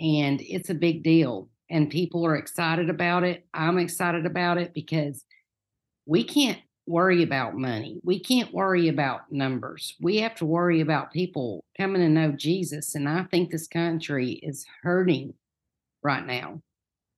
[0.00, 3.46] And it's a big deal and people are excited about it.
[3.54, 5.24] I'm excited about it because
[6.04, 7.98] we can't worry about money.
[8.04, 9.94] We can't worry about numbers.
[9.98, 12.94] We have to worry about people coming to know Jesus.
[12.94, 15.32] And I think this country is hurting
[16.02, 16.60] right now.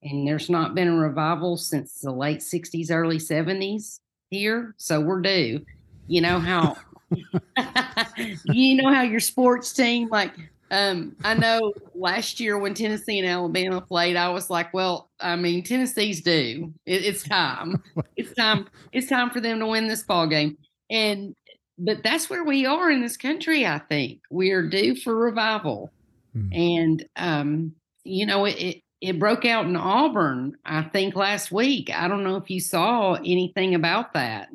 [0.01, 3.99] And there's not been a revival since the late 60s, early 70s
[4.29, 4.73] here.
[4.77, 5.65] So we're due.
[6.07, 6.77] You know how
[8.45, 10.31] you know how your sports team like
[10.71, 15.35] um, I know last year when Tennessee and Alabama played, I was like, well, I
[15.35, 16.73] mean, Tennessee's due.
[16.85, 17.83] It, it's time.
[18.15, 18.67] it's time.
[18.91, 20.57] It's time for them to win this ball game.
[20.89, 21.35] And
[21.77, 23.65] but that's where we are in this country.
[23.65, 25.91] I think we are due for revival.
[26.33, 26.53] Hmm.
[26.53, 30.57] And um, you know, it, it it broke out in Auburn.
[30.65, 31.91] I think last week.
[31.93, 34.49] I don't know if you saw anything about that.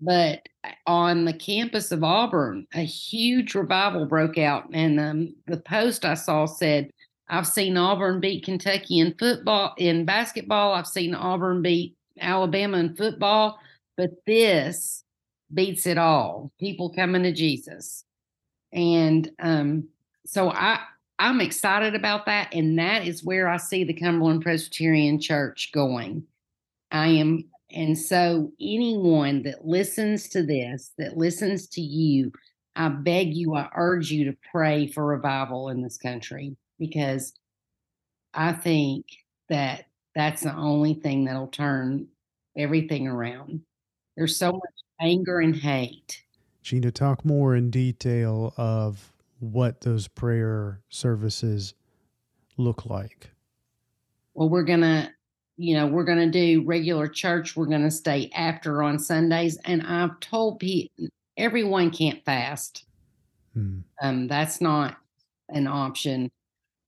[0.00, 0.48] But
[0.86, 4.64] on the campus of Auburn, a huge revival broke out.
[4.72, 6.90] And um, the post I saw said,
[7.28, 10.72] I've seen Auburn beat Kentucky in football, in basketball.
[10.72, 13.58] I've seen Auburn beat Alabama in football,
[13.96, 15.04] but this
[15.52, 16.52] beats it all.
[16.58, 18.04] People coming to Jesus.
[18.72, 19.88] And um,
[20.26, 20.80] so I,
[21.18, 22.54] I'm excited about that.
[22.54, 26.24] And that is where I see the Cumberland Presbyterian Church going.
[26.90, 32.32] I am and so, anyone that listens to this, that listens to you,
[32.74, 37.34] I beg you, I urge you to pray for revival in this country because
[38.32, 39.06] I think
[39.48, 42.06] that that's the only thing that'll turn
[42.56, 43.60] everything around.
[44.16, 44.62] There's so much
[45.00, 46.22] anger and hate.
[46.62, 51.74] Gina, talk more in detail of what those prayer services
[52.56, 53.30] look like.
[54.34, 55.10] Well, we're going to
[55.58, 57.56] you know, we're going to do regular church.
[57.56, 59.58] We're going to stay after on Sundays.
[59.64, 62.84] And I've told people, everyone can't fast.
[63.54, 63.80] Hmm.
[64.00, 64.96] Um, that's not
[65.48, 66.30] an option.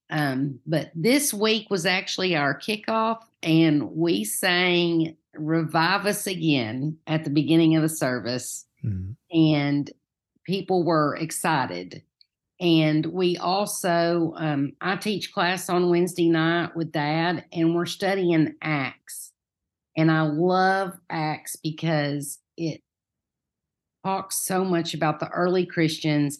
[0.08, 7.24] Um, but this week was actually our kickoff, and we sang Revive Us Again at
[7.24, 8.66] the beginning of the service.
[8.82, 9.12] Hmm.
[9.32, 9.90] And
[10.44, 12.02] people were excited.
[12.60, 18.54] And we also, um, I teach class on Wednesday night with dad, and we're studying
[18.60, 19.32] Acts.
[19.96, 22.82] And I love Acts because it
[24.04, 26.38] talks so much about the early Christians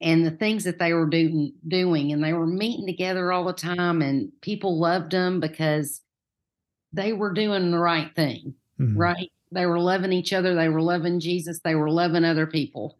[0.00, 2.12] and the things that they were do- doing.
[2.12, 6.00] And they were meeting together all the time, and people loved them because
[6.94, 8.96] they were doing the right thing, mm-hmm.
[8.96, 9.30] right?
[9.52, 12.98] They were loving each other, they were loving Jesus, they were loving other people.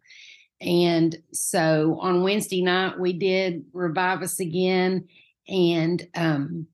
[0.61, 5.07] And so on Wednesday night, we did Revive Us Again.
[5.47, 6.66] And um,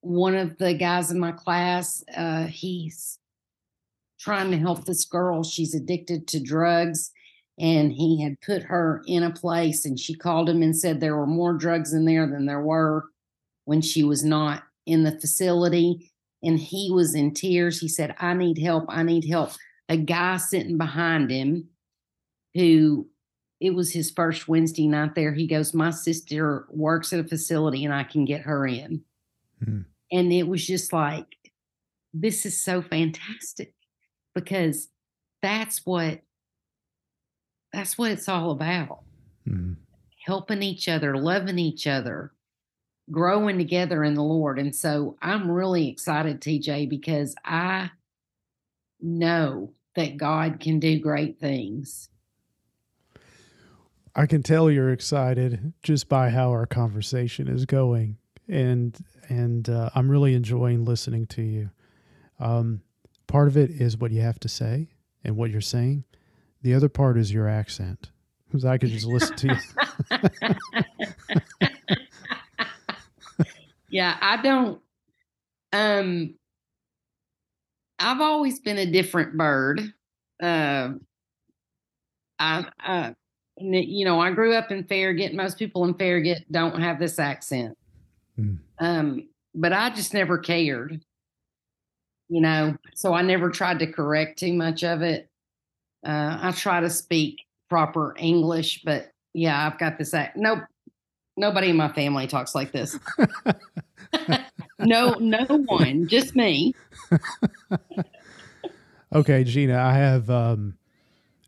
[0.00, 3.18] one of the guys in my class, uh, he's
[4.18, 5.44] trying to help this girl.
[5.44, 7.12] She's addicted to drugs.
[7.60, 11.16] And he had put her in a place, and she called him and said there
[11.16, 13.06] were more drugs in there than there were
[13.64, 16.12] when she was not in the facility.
[16.40, 17.80] And he was in tears.
[17.80, 18.84] He said, I need help.
[18.88, 19.50] I need help.
[19.88, 21.68] A guy sitting behind him
[22.54, 23.08] who
[23.60, 25.32] it was his first Wednesday night there.
[25.32, 29.02] He goes, My sister works at a facility and I can get her in.
[29.62, 29.80] Hmm.
[30.12, 31.26] And it was just like,
[32.14, 33.74] this is so fantastic
[34.34, 34.88] because
[35.42, 36.22] that's what
[37.72, 39.02] that's what it's all about.
[39.46, 39.74] Hmm.
[40.24, 42.32] Helping each other, loving each other,
[43.10, 44.58] growing together in the Lord.
[44.58, 47.90] And so I'm really excited, TJ, because I
[49.00, 52.08] know that God can do great things
[54.18, 58.16] I can tell you're excited just by how our conversation is going,
[58.48, 61.70] and and uh, I'm really enjoying listening to you.
[62.40, 62.82] Um,
[63.28, 64.88] part of it is what you have to say
[65.22, 66.02] and what you're saying.
[66.62, 68.10] The other part is your accent,
[68.48, 69.60] because I could just listen to
[70.10, 70.18] you.
[73.88, 74.80] yeah, I don't.
[75.72, 76.34] Um,
[78.00, 79.80] I've always been a different bird.
[80.42, 80.94] Uh,
[82.40, 83.14] I, I
[83.60, 85.34] you know, I grew up in Farragut.
[85.34, 87.76] Most people in Farragut don't have this accent.
[88.38, 88.58] Mm.
[88.78, 91.00] Um, but I just never cared,
[92.28, 95.28] you know, so I never tried to correct too much of it.
[96.06, 100.36] Uh, I try to speak proper English, but yeah, I've got this act.
[100.36, 100.60] Nope.
[101.36, 102.98] nobody in my family talks like this.
[104.78, 106.74] no, no one, just me.
[109.12, 110.77] okay, Gina, I have um,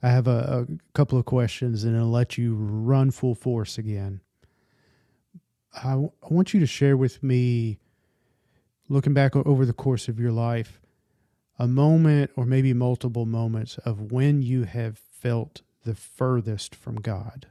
[0.02, 4.20] I have a, a couple of questions, and I'll let you run full force again.
[5.74, 7.78] I, w- I want you to share with me,
[8.88, 10.80] looking back over the course of your life,
[11.58, 17.46] a moment or maybe multiple moments of when you have felt the furthest from God.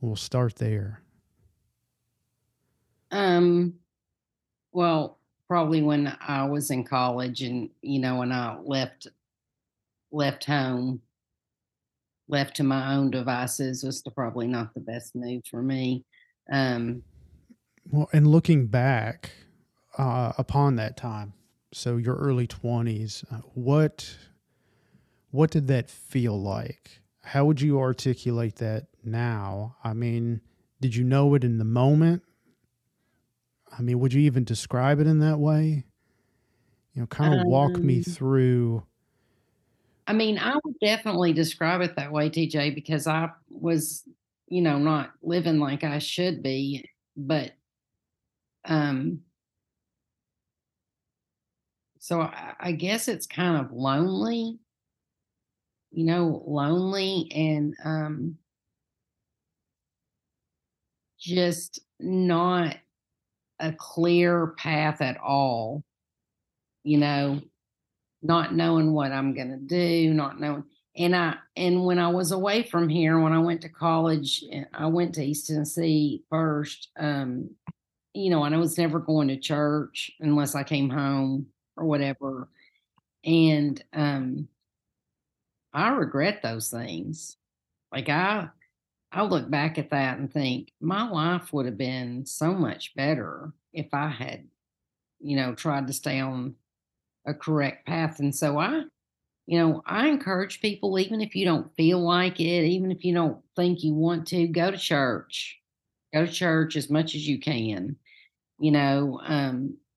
[0.00, 1.00] We'll start there.
[3.10, 3.74] Um,
[4.72, 5.18] well,
[5.48, 9.06] probably when I was in college and, you know, when I left
[10.10, 11.00] left home,
[12.28, 16.04] left to my own devices was probably not the best move for me.
[16.50, 17.02] Um,
[17.90, 19.30] well, and looking back
[19.98, 21.34] uh, upon that time,
[21.72, 24.16] so your early twenties, uh, what
[25.30, 27.00] what did that feel like?
[27.22, 29.76] How would you articulate that now?
[29.82, 30.40] I mean,
[30.80, 32.22] did you know it in the moment?
[33.76, 35.84] I mean, would you even describe it in that way?
[36.92, 38.86] You know, kind of um, walk me um through.
[40.06, 44.04] I mean, I would definitely describe it that way, TJ, because I was,
[44.48, 46.84] you know, not living like I should be,
[47.16, 47.52] but
[48.64, 49.20] um
[51.98, 54.58] so I, I guess it's kind of lonely,
[55.90, 58.38] you know, lonely and um
[61.18, 62.76] just not
[63.60, 65.84] a clear path at all,
[66.82, 67.40] you know,
[68.24, 70.64] not knowing what I'm going to do, not knowing.
[70.96, 74.64] And I, and when I was away from here, when I went to college, eh,
[74.72, 76.88] I went to East Tennessee first.
[76.98, 77.50] Um,
[78.14, 81.46] you know, and I was never going to church unless I came home
[81.76, 82.48] or whatever.
[83.24, 84.48] And um,
[85.72, 87.36] I regret those things.
[87.92, 88.48] Like I,
[89.12, 93.52] I look back at that and think my life would have been so much better
[93.72, 94.46] if I had,
[95.20, 96.54] you know, tried to stay on
[97.26, 98.20] a correct path.
[98.20, 98.82] And so I,
[99.46, 103.14] you know, I encourage people, even if you don't feel like it, even if you
[103.14, 105.58] don't think you want to, go to church.
[106.12, 107.96] Go to church as much as you can,
[108.60, 109.18] you know,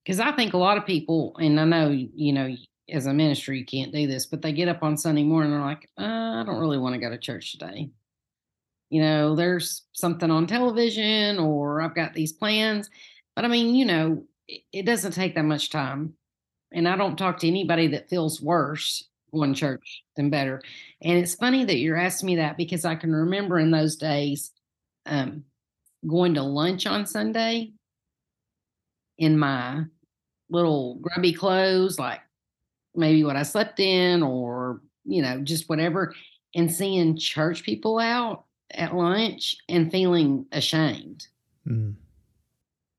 [0.04, 2.56] because um, I think a lot of people, and I know, you know,
[2.90, 5.62] as a ministry, you can't do this, but they get up on Sunday morning and
[5.62, 7.92] they're like, uh, I don't really want to go to church today
[8.90, 12.90] you know, there's something on television or I've got these plans.
[13.36, 16.14] But I mean, you know, it, it doesn't take that much time.
[16.74, 20.62] And I don't talk to anybody that feels worse going church than better.
[21.02, 24.52] And it's funny that you're asking me that because I can remember in those days
[25.06, 25.44] um,
[26.06, 27.72] going to lunch on Sunday
[29.18, 29.84] in my
[30.50, 32.22] little grubby clothes, like
[32.96, 36.14] maybe what I slept in or, you know, just whatever,
[36.56, 41.28] and seeing church people out at lunch and feeling ashamed
[41.68, 41.94] mm.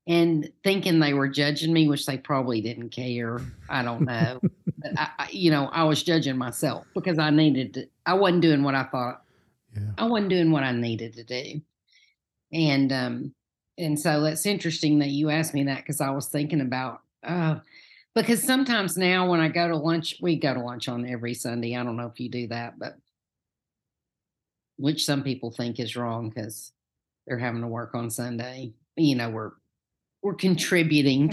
[0.08, 3.42] And thinking they were judging me, which they probably didn't care.
[3.68, 4.40] I don't know.
[4.78, 8.62] but I, you know, I was judging myself because I needed to, I wasn't doing
[8.62, 9.22] what I thought.
[9.74, 9.90] Yeah.
[9.98, 11.60] I wasn't doing what I needed to do.
[12.54, 13.34] And, um,
[13.76, 17.56] and so it's interesting that you asked me that because I was thinking about, uh,
[18.14, 21.76] because sometimes now when I go to lunch, we go to lunch on every Sunday.
[21.76, 22.96] I don't know if you do that, but
[24.78, 26.72] which some people think is wrong because
[27.26, 28.72] they're having to work on Sunday.
[28.96, 29.52] You know, we're
[30.22, 31.32] we're contributing.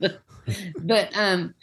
[0.78, 1.54] but um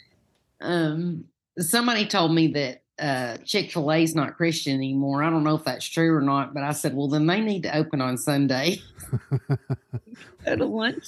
[0.60, 1.24] um
[1.58, 5.22] somebody told me that uh Chick-fil-A is not Christian anymore.
[5.22, 7.62] I don't know if that's true or not, but I said, well then they need
[7.64, 8.82] to open on Sunday.
[10.44, 11.04] Go to lunch.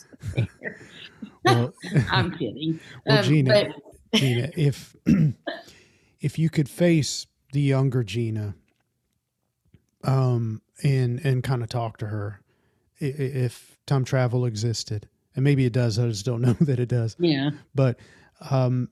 [1.44, 1.72] well,
[2.10, 2.80] I'm kidding.
[3.06, 4.18] Well, um, Gina, but...
[4.18, 4.96] Gina, if
[6.20, 8.54] if you could face the younger Gina
[10.04, 12.40] um, and and kind of talk to her
[12.98, 15.98] if time travel existed, and maybe it does.
[15.98, 17.16] I just don't know that it does.
[17.18, 17.50] Yeah.
[17.74, 17.98] But
[18.50, 18.88] um,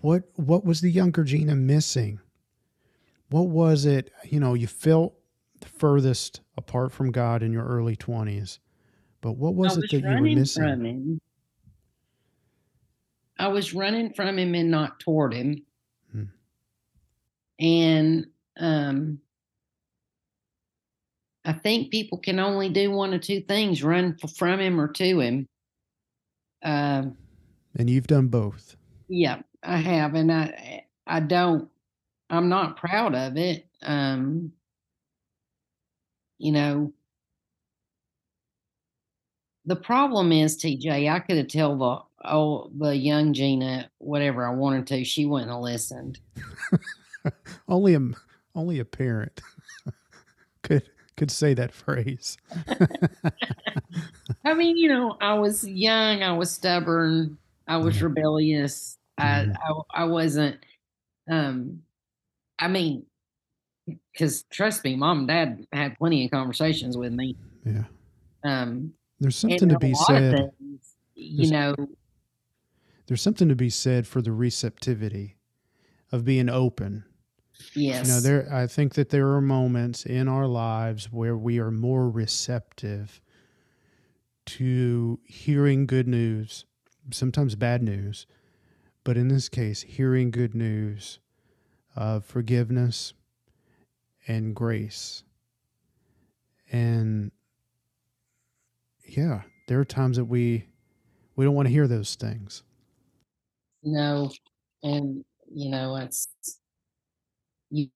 [0.00, 2.20] what what was the younger Gina missing?
[3.30, 4.10] What was it?
[4.24, 5.14] You know, you felt
[5.60, 8.60] the furthest apart from God in your early twenties,
[9.20, 11.20] but what was, was it that you were missing?
[13.38, 15.64] I was running from him and not toward him.
[16.12, 16.24] Hmm.
[17.58, 19.18] And um,
[21.44, 25.20] I think people can only do one or two things: run from him or to
[25.20, 25.46] him.
[26.62, 27.16] Um,
[27.76, 28.76] and you've done both.
[29.08, 31.68] Yeah, I have, and I I don't.
[32.30, 33.66] I'm not proud of it.
[33.82, 34.52] Um,
[36.38, 36.92] you know,
[39.66, 41.10] the problem is, TJ.
[41.10, 45.04] I could have told the oh the young Gina whatever I wanted to.
[45.04, 46.20] She wouldn't have listened.
[47.68, 48.00] only a
[48.54, 49.40] only a parent
[51.16, 52.36] could say that phrase.
[54.44, 58.06] I mean, you know, I was young, I was stubborn, I was mm-hmm.
[58.06, 58.98] rebellious.
[59.18, 59.52] Mm-hmm.
[59.52, 60.58] I, I I wasn't
[61.30, 61.82] um
[62.58, 63.06] I mean,
[64.12, 67.36] because trust me, mom and dad had plenty of conversations with me.
[67.64, 67.84] Yeah.
[68.44, 70.50] Um, there's something to be said.
[70.58, 71.74] Things, you know,
[73.06, 75.36] there's something to be said for the receptivity
[76.12, 77.04] of being open.
[77.74, 78.06] Yes.
[78.06, 78.52] You know, there.
[78.52, 83.20] I think that there are moments in our lives where we are more receptive
[84.46, 86.64] to hearing good news,
[87.10, 88.26] sometimes bad news,
[89.04, 91.18] but in this case, hearing good news
[91.96, 93.14] of forgiveness
[94.26, 95.22] and grace.
[96.72, 97.30] And
[99.06, 100.66] yeah, there are times that we
[101.36, 102.62] we don't want to hear those things.
[103.82, 104.30] No,
[104.82, 106.28] and you know it's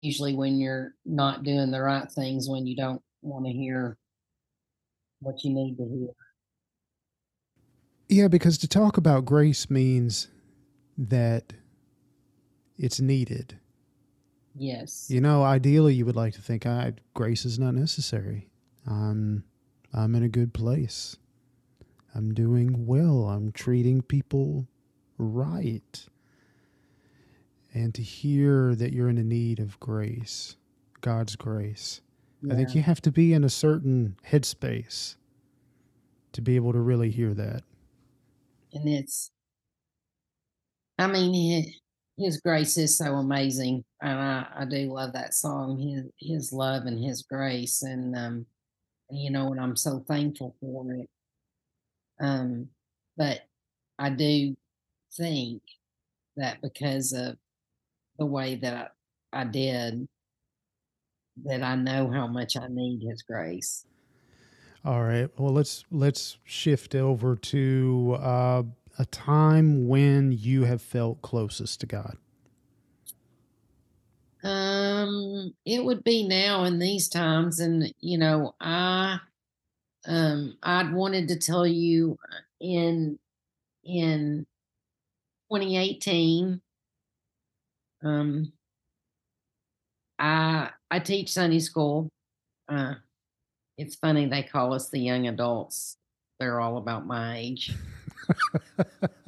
[0.02, 3.98] usually when you're not doing the right things when you don't want to hear
[5.20, 6.10] what you need to hear.
[8.10, 10.30] Yeah, because to talk about grace means
[10.98, 11.54] that
[12.78, 13.60] it's needed.
[14.56, 15.08] Yes.
[15.10, 18.50] You know, ideally, you would like to think I, grace is not necessary.
[18.88, 19.44] I'm,
[19.94, 21.18] I'm in a good place.
[22.16, 23.26] I'm doing well.
[23.30, 24.68] I'm treating people
[25.18, 26.08] right.
[27.78, 30.56] And to hear that you're in a need of grace,
[31.02, 32.02] God's grace,
[32.42, 32.54] yeah.
[32.54, 35.16] I think you have to be in a certain headspace
[36.32, 37.62] to be able to really hear that.
[38.74, 39.30] And it's,
[40.98, 41.72] I mean,
[42.18, 45.78] his grace is so amazing, and I, I do love that song.
[45.78, 48.46] His His love and His grace, and um,
[49.12, 51.10] you know, and I'm so thankful for it.
[52.20, 52.70] Um,
[53.18, 53.42] but
[54.00, 54.56] I do
[55.16, 55.62] think
[56.38, 57.38] that because of
[58.18, 58.94] the way that
[59.34, 60.08] I, did,
[61.46, 63.86] that I know how much I need His grace.
[64.86, 65.30] All right.
[65.38, 68.64] Well, let's let's shift over to uh,
[68.98, 72.18] a time when you have felt closest to God.
[74.44, 79.20] Um, it would be now in these times, and you know, I
[80.06, 82.18] um I'd wanted to tell you
[82.62, 83.20] in
[83.84, 84.46] in
[85.52, 86.62] 2018
[88.04, 88.52] um
[90.20, 92.10] I I teach Sunday school.
[92.70, 92.96] Uh
[93.78, 95.98] it's funny they call us the young adults.
[96.40, 97.74] They're all about my age.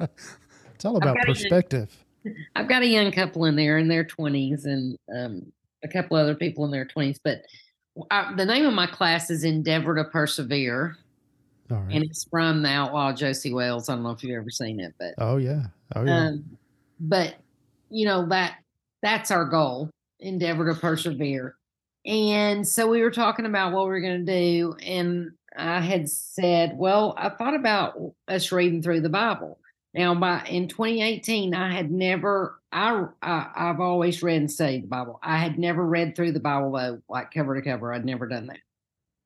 [0.00, 1.88] it's all about perspective.
[2.24, 5.52] Young, I've got a young couple in there in their 20s and um,
[5.82, 7.42] a couple other people in their 20s, but
[8.10, 10.96] I, the name of my class is Endeavor to Persevere.
[11.70, 13.88] And it's from the outlaw Josey Wales.
[13.88, 16.26] I don't know if you've ever seen it, but oh yeah, oh yeah.
[16.26, 16.58] Um,
[16.98, 17.36] but
[17.90, 18.56] you know that
[19.02, 21.56] that's our goal: endeavor to persevere.
[22.06, 26.08] And so we were talking about what we are going to do, and I had
[26.08, 29.58] said, well, I thought about us reading through the Bible.
[29.92, 34.88] Now, by in 2018, I had never, I, I have always read and studied the
[34.88, 35.18] Bible.
[35.22, 37.92] I had never read through the Bible though, like cover to cover.
[37.92, 38.60] I'd never done that.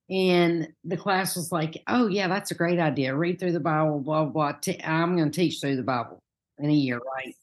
[0.09, 3.15] And the class was like, "Oh yeah, that's a great idea.
[3.15, 4.53] Read through the Bible, blah blah.
[4.53, 4.75] blah.
[4.85, 6.23] I'm going to teach through the Bible
[6.59, 7.35] in a year, right?"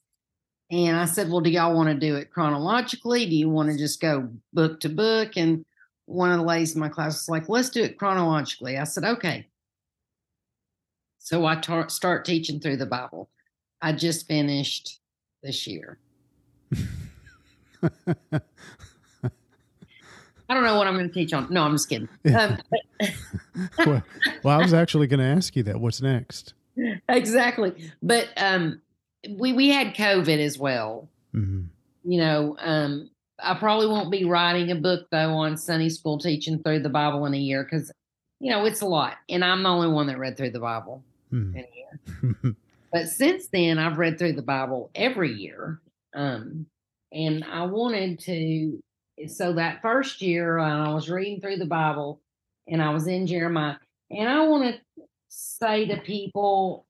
[0.71, 3.25] And I said, "Well, do y'all want to do it chronologically?
[3.25, 5.65] Do you want to just go book to book?" And
[6.11, 8.77] one of the ladies in my class was like, let's do it chronologically.
[8.77, 9.47] I said, okay.
[11.19, 13.29] So I ta- start teaching through the Bible.
[13.81, 14.99] I just finished
[15.41, 15.97] this year.
[17.81, 17.87] I
[20.53, 21.47] don't know what I'm going to teach on.
[21.49, 22.09] No, I'm just kidding.
[22.35, 22.57] Um,
[23.85, 24.03] well,
[24.43, 25.79] well, I was actually going to ask you that.
[25.79, 26.53] What's next?
[27.09, 27.91] Exactly.
[28.01, 28.81] But um,
[29.29, 31.09] we we had COVID as well.
[31.33, 31.63] Mm-hmm.
[32.03, 33.09] You know, um,
[33.41, 37.25] I probably won't be writing a book though on Sunday school teaching through the Bible
[37.25, 37.91] in a year because
[38.39, 41.03] you know it's a lot, and I'm the only one that read through the Bible
[41.29, 41.55] hmm.
[41.55, 42.55] in a year.
[42.91, 45.79] but since then, I've read through the Bible every year,
[46.15, 46.65] um,
[47.11, 48.81] and I wanted to.
[49.27, 52.19] So that first year, I was reading through the Bible,
[52.67, 53.75] and I was in Jeremiah,
[54.09, 56.85] and I want to say to people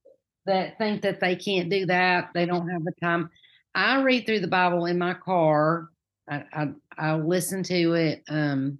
[0.46, 3.30] that think that they can't do that, they don't have the time.
[3.74, 5.90] I read through the Bible in my car
[6.32, 6.68] I, I
[6.98, 8.24] I'll listen to it.
[8.30, 8.80] Um,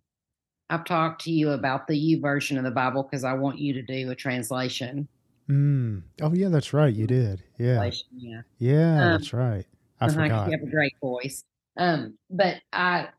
[0.70, 3.82] I've talked to you about the YouVersion of the Bible because I want you to
[3.82, 5.08] do a translation.
[5.50, 6.04] Mm.
[6.22, 6.94] Oh yeah, that's right.
[6.94, 7.44] You did.
[7.58, 7.90] Yeah.
[8.12, 8.42] Yeah.
[8.58, 9.66] Yeah, um, that's right.
[10.00, 10.48] I uh-huh, forgot.
[10.48, 11.44] You have a great voice.
[11.78, 13.10] Um, but I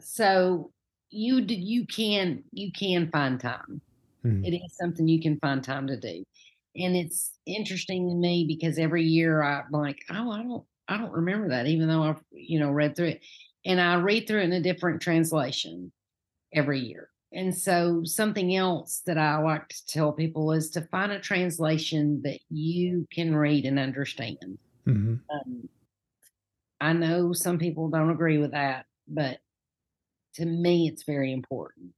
[0.00, 0.72] so
[1.10, 3.80] you you can you can find time.
[4.24, 4.44] Mm.
[4.46, 6.24] It is something you can find time to do.
[6.76, 11.12] And it's interesting to me because every year I'm like, oh, I don't I don't
[11.12, 13.22] remember that, even though I've, you know, read through it.
[13.64, 15.92] And I read through it in a different translation.
[16.52, 17.08] every year.
[17.32, 22.20] And so, something else that I like to tell people is to find a translation
[22.24, 24.58] that you can read and understand.
[24.86, 25.14] Mm-hmm.
[25.34, 25.68] Um,
[26.80, 29.38] I know some people don't agree with that, but
[30.34, 31.92] to me, it's very important.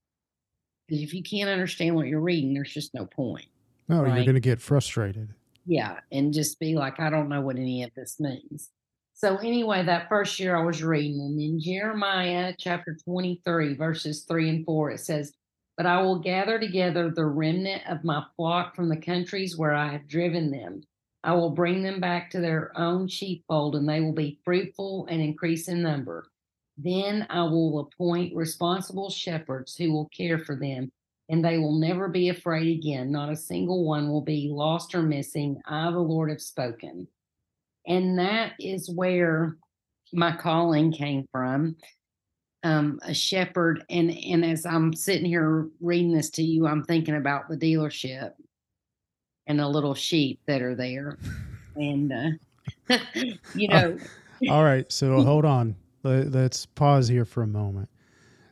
[0.87, 3.47] Because if you can't understand what you're reading, there's just no point.
[3.89, 4.15] No, right?
[4.15, 5.35] you're going to get frustrated.
[5.67, 5.99] Yeah.
[6.13, 8.71] And just be like, I don't know what any of this means.
[9.17, 14.51] So, anyway, that first year I was reading, and in Jeremiah chapter 23, verses 3
[14.51, 15.33] and 4, it says,
[15.77, 19.93] But I will gather together the remnant of my flock from the countries where I
[19.93, 20.83] have driven them.
[21.23, 25.23] I will bring them back to their own sheepfold, and they will be fruitful and
[25.23, 26.27] increase in number.
[26.77, 30.91] Then I will appoint responsible shepherds who will care for them,
[31.29, 33.11] and they will never be afraid again.
[33.11, 35.61] Not a single one will be lost or missing.
[35.67, 37.09] I, the Lord, have spoken.
[37.87, 39.57] And that is where
[40.13, 41.77] my calling came from.
[42.63, 47.17] Um, a shepherd, and and as I'm sitting here reading this to you, I'm thinking
[47.17, 48.33] about the dealership
[49.47, 51.19] and the little sheep that are there,
[51.77, 52.11] and
[52.89, 52.97] uh,
[53.55, 53.99] you know.
[54.49, 55.77] All right, so hold on.
[56.03, 57.89] Let, us pause here for a moment.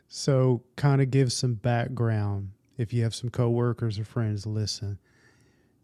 [0.07, 2.51] So, kind of give some background.
[2.77, 4.99] If you have some coworkers or friends, listen.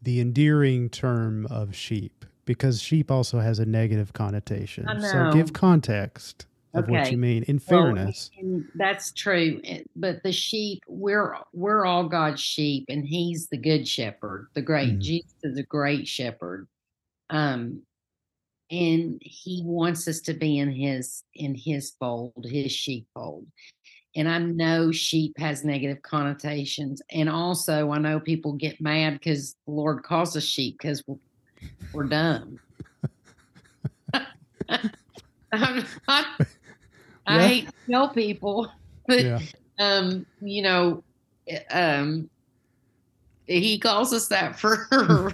[0.02, 4.88] The endearing term of sheep because sheep also has a negative connotation.
[5.02, 6.92] So give context of okay.
[6.92, 8.32] what you mean in fairness.
[8.42, 9.62] Well, that's true.
[9.64, 14.62] Eh, but the sheep, we're we're all God's sheep, and He's the good shepherd, the
[14.62, 15.00] great mm.
[15.00, 16.68] Jesus is a great shepherd.
[17.30, 17.84] Um,
[18.72, 23.46] and he wants us to be in his in his fold, his sheepfold.
[24.16, 27.02] And I know sheep has negative connotations.
[27.12, 31.18] And also I know people get mad because the Lord calls us sheep because we're
[31.94, 32.60] we're dumb.
[35.52, 35.84] I,
[37.26, 38.72] I hate to tell people,
[39.08, 39.40] but yeah.
[39.80, 41.04] um, you know,
[41.48, 42.30] eh, um,
[43.46, 44.88] he calls us that for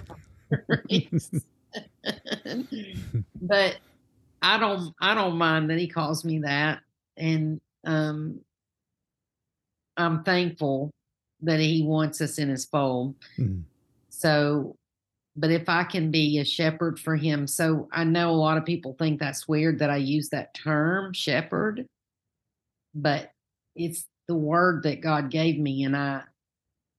[3.42, 3.76] but
[4.42, 6.80] I don't I don't mind that he calls me that,
[7.16, 8.40] and um,
[9.96, 10.90] I'm thankful
[11.42, 13.14] that he wants us in his fold.
[13.38, 13.62] Mm.
[14.08, 14.76] So
[15.36, 18.64] but if I can be a shepherd for him, so I know a lot of
[18.64, 21.86] people think that's weird that I use that term, shepherd,
[22.94, 23.30] but
[23.74, 25.84] it's the word that God gave me.
[25.84, 26.22] And I,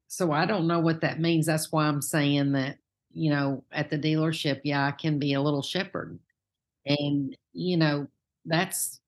[0.07, 1.47] so I don't know what that means.
[1.47, 2.77] That's why I'm saying that,
[3.11, 6.19] you know, at the dealership, yeah, I can be a little shepherd.
[6.85, 8.07] And, you know,
[8.45, 9.01] that's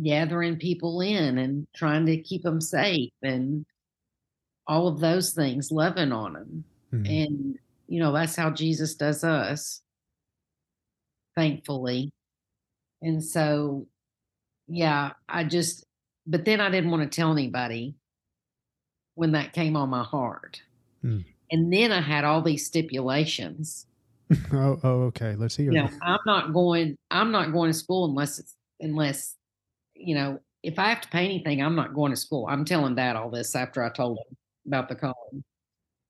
[0.00, 3.66] gathering people in and trying to keep them safe and
[4.66, 6.64] all of those things, loving on them.
[6.92, 7.06] Mm-hmm.
[7.06, 9.82] And you know, that's how Jesus does us,
[11.36, 12.10] thankfully.
[13.02, 13.86] And so,
[14.66, 15.84] yeah, I just,
[16.26, 17.96] but then I didn't want to tell anybody
[19.14, 20.62] when that came on my heart.
[21.02, 21.18] Hmm.
[21.50, 23.86] And then I had all these stipulations.
[24.52, 25.34] oh, oh, okay.
[25.36, 25.70] Let's hear.
[25.72, 26.96] You know, I'm not going.
[27.10, 29.36] I'm not going to school unless it's unless,
[30.02, 32.46] you know, if I have to pay anything, I'm not going to school.
[32.48, 34.36] I'm telling Dad all this after I told him
[34.66, 35.44] about the calling.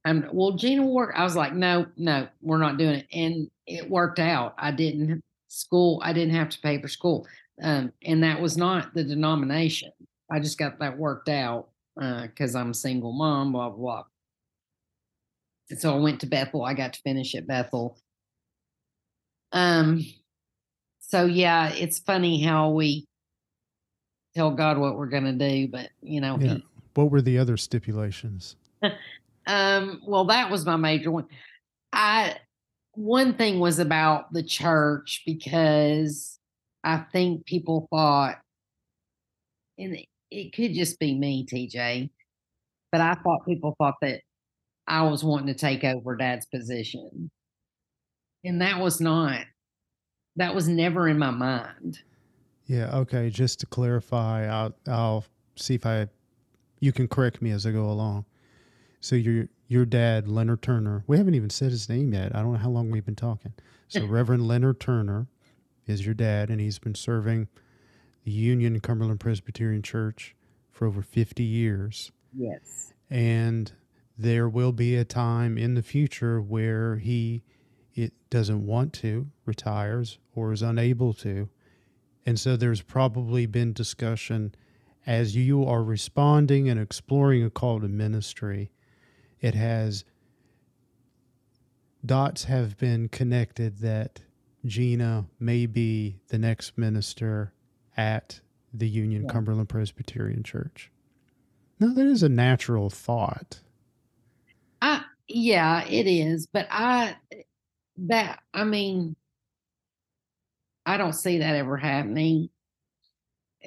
[0.04, 1.14] And well, Gina will work.
[1.16, 3.06] I was like, no, no, we're not doing it.
[3.12, 4.54] And it worked out.
[4.58, 6.00] I didn't school.
[6.02, 7.26] I didn't have to pay for school.
[7.62, 9.92] Um, and that was not the denomination.
[10.30, 14.04] I just got that worked out because uh, I'm a single mom, blah, blah, blah.
[15.70, 16.64] And so I went to Bethel.
[16.64, 17.98] I got to finish at Bethel.
[19.52, 20.04] Um,
[21.00, 23.06] so yeah, it's funny how we
[24.34, 26.54] tell God what we're going to do, but you know, yeah.
[26.54, 28.56] he, what were the other stipulations?
[29.46, 31.26] Um, well, that was my major one.
[31.92, 32.36] I
[32.94, 36.38] one thing was about the church because
[36.84, 38.38] I think people thought,
[39.78, 39.98] and
[40.30, 42.10] it could just be me, TJ,
[42.90, 44.20] but I thought people thought that
[44.86, 47.30] I was wanting to take over dad's position.
[48.44, 49.44] And that was not,
[50.36, 52.00] that was never in my mind.
[52.66, 52.96] Yeah.
[52.98, 53.30] Okay.
[53.30, 55.24] Just to clarify, I'll, I'll
[55.56, 56.08] see if I,
[56.80, 58.24] you can correct me as I go along.
[59.00, 61.02] So your your dad, Leonard Turner.
[61.06, 62.36] We haven't even said his name yet.
[62.36, 63.54] I don't know how long we've been talking.
[63.88, 64.12] So hmm.
[64.12, 65.26] Reverend Leonard Turner
[65.86, 67.48] is your dad, and he's been serving
[68.24, 70.36] the Union Cumberland Presbyterian Church
[70.70, 72.12] for over fifty years.
[72.32, 72.92] Yes.
[73.10, 73.72] And
[74.16, 77.42] there will be a time in the future where he
[77.94, 81.48] it doesn't want to retires or is unable to
[82.24, 84.54] and so there's probably been discussion
[85.06, 88.70] as you are responding and exploring a call to ministry
[89.40, 90.04] it has
[92.04, 94.20] dots have been connected that
[94.64, 97.52] Gina may be the next minister
[97.96, 98.40] at
[98.72, 99.32] the Union yeah.
[99.32, 100.90] Cumberland Presbyterian Church.
[101.80, 103.60] No, that is a natural thought.
[104.80, 107.16] I yeah, it is, but I
[107.98, 109.16] that I mean
[110.84, 112.48] I don't see that ever happening.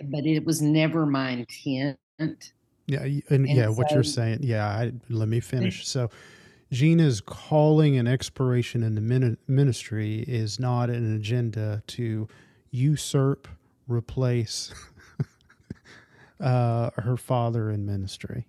[0.04, 1.98] But it was never my intent.
[2.88, 4.40] Yeah, and, and yeah, so, what you're saying.
[4.42, 5.88] Yeah, I, let me finish.
[5.88, 6.10] So,
[6.72, 12.28] Gina's calling and expiration in the ministry is not an agenda to
[12.72, 13.48] usurp,
[13.88, 14.74] replace
[16.42, 18.46] uh, her father in ministry.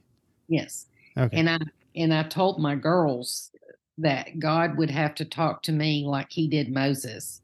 [0.48, 0.86] Yes.
[1.16, 1.36] Okay.
[1.38, 1.58] And I
[1.94, 3.50] and I told my girls
[3.98, 7.40] that God would have to talk to me like He did Moses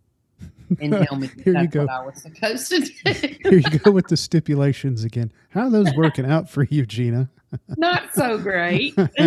[0.80, 1.86] and tell me Here you go.
[1.86, 2.90] I was supposed to do.
[3.51, 5.32] Here you go with the stipulations again.
[5.51, 7.30] How are those working out for you, Gina?
[7.76, 8.97] Not so great.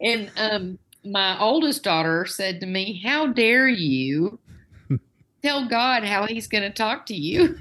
[0.00, 4.38] and um, my oldest daughter said to me, How dare you
[5.42, 7.58] tell God how he's going to talk to you?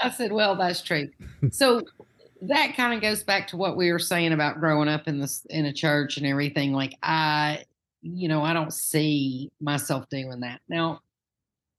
[0.00, 1.08] I said, Well, that's true.
[1.50, 1.82] So
[2.42, 5.44] that kind of goes back to what we were saying about growing up in this
[5.50, 6.72] in a church and everything.
[6.72, 7.64] Like I,
[8.02, 10.60] you know, I don't see myself doing that.
[10.68, 11.00] Now,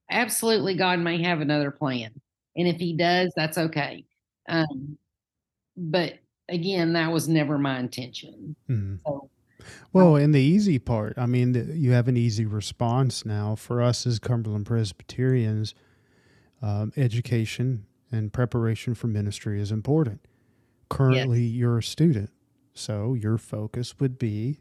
[0.10, 2.12] absolutely God may have another plan.
[2.56, 4.04] And if he does, that's okay.
[4.50, 4.98] Um,
[5.76, 6.16] but
[6.50, 8.56] again, that was never my intention.
[8.70, 8.96] Mm-hmm.
[9.06, 9.30] So,
[9.94, 13.82] well, in the easy part, I mean, the, you have an easy response now for
[13.82, 15.76] us as Cumberland Presbyterians.
[16.62, 20.22] Um, education and preparation for ministry is important.
[20.90, 21.54] Currently, yes.
[21.54, 22.30] you're a student,
[22.74, 24.60] so your focus would be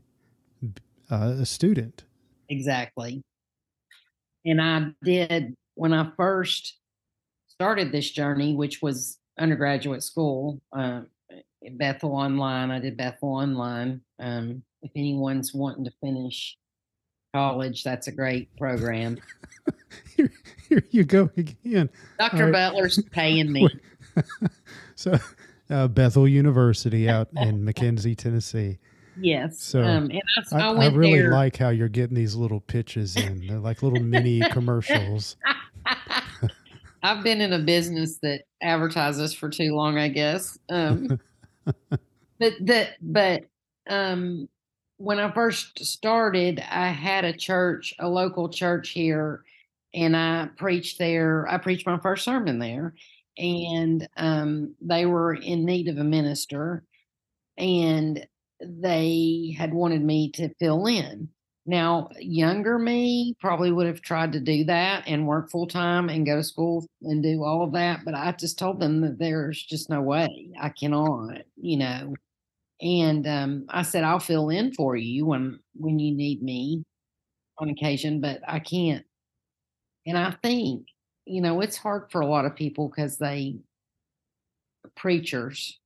[1.11, 2.05] uh, a student.
[2.49, 3.22] Exactly.
[4.45, 6.79] And I did when I first
[7.49, 11.03] started this journey, which was undergraduate school, uh,
[11.72, 12.70] Bethel Online.
[12.70, 14.01] I did Bethel Online.
[14.18, 16.57] Um, if anyone's wanting to finish
[17.35, 19.18] college, that's a great program.
[20.16, 20.33] here,
[20.68, 21.91] here you go again.
[22.18, 22.45] Dr.
[22.45, 22.53] Right.
[22.53, 23.68] Butler's paying me.
[24.95, 25.18] so,
[25.71, 28.79] uh, Bethel University out in McKenzie, Tennessee.
[29.19, 29.61] Yes.
[29.62, 31.33] So um, I, I, I, I, really there.
[31.33, 33.47] like how you're getting these little pitches in.
[33.47, 35.37] They're like little mini commercials.
[37.03, 40.59] I've been in a business that advertises for too long, I guess.
[40.69, 41.21] Um,
[42.39, 43.45] but that, but
[43.89, 44.49] um,
[44.99, 49.45] when I first started, I had a church, a local church here,
[49.95, 51.47] and I preached there.
[51.49, 52.95] I preached my first sermon there,
[53.39, 56.84] and um, they were in need of a minister,
[57.59, 58.26] and
[58.61, 61.28] they had wanted me to fill in.
[61.68, 66.24] Now, younger me probably would have tried to do that and work full time and
[66.24, 68.05] go to school and do all of that.
[68.05, 72.14] But I just told them that there's just no way I cannot, you know.
[72.80, 76.84] And um, I said, I'll fill in for you when when you need me
[77.59, 79.05] on occasion, but I can't.
[80.07, 80.87] And I think,
[81.27, 83.57] you know, it's hard for a lot of people because they
[84.95, 85.79] preachers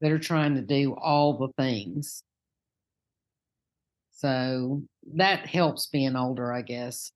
[0.00, 2.24] that are trying to do all the things
[4.20, 4.82] so
[5.14, 7.10] that helps being older, I guess.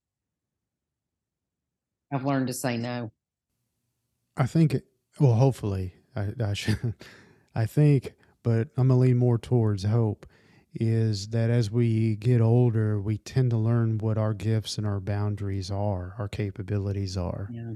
[2.11, 3.13] I've learned to say no.
[4.39, 4.81] I think,
[5.21, 6.95] well, hopefully, I, I should,
[7.55, 10.25] I think, but I'm gonna lean more towards hope.
[10.75, 14.99] Is that as we get older, we tend to learn what our gifts and our
[14.99, 17.49] boundaries are, our capabilities are.
[17.53, 17.75] Yeah.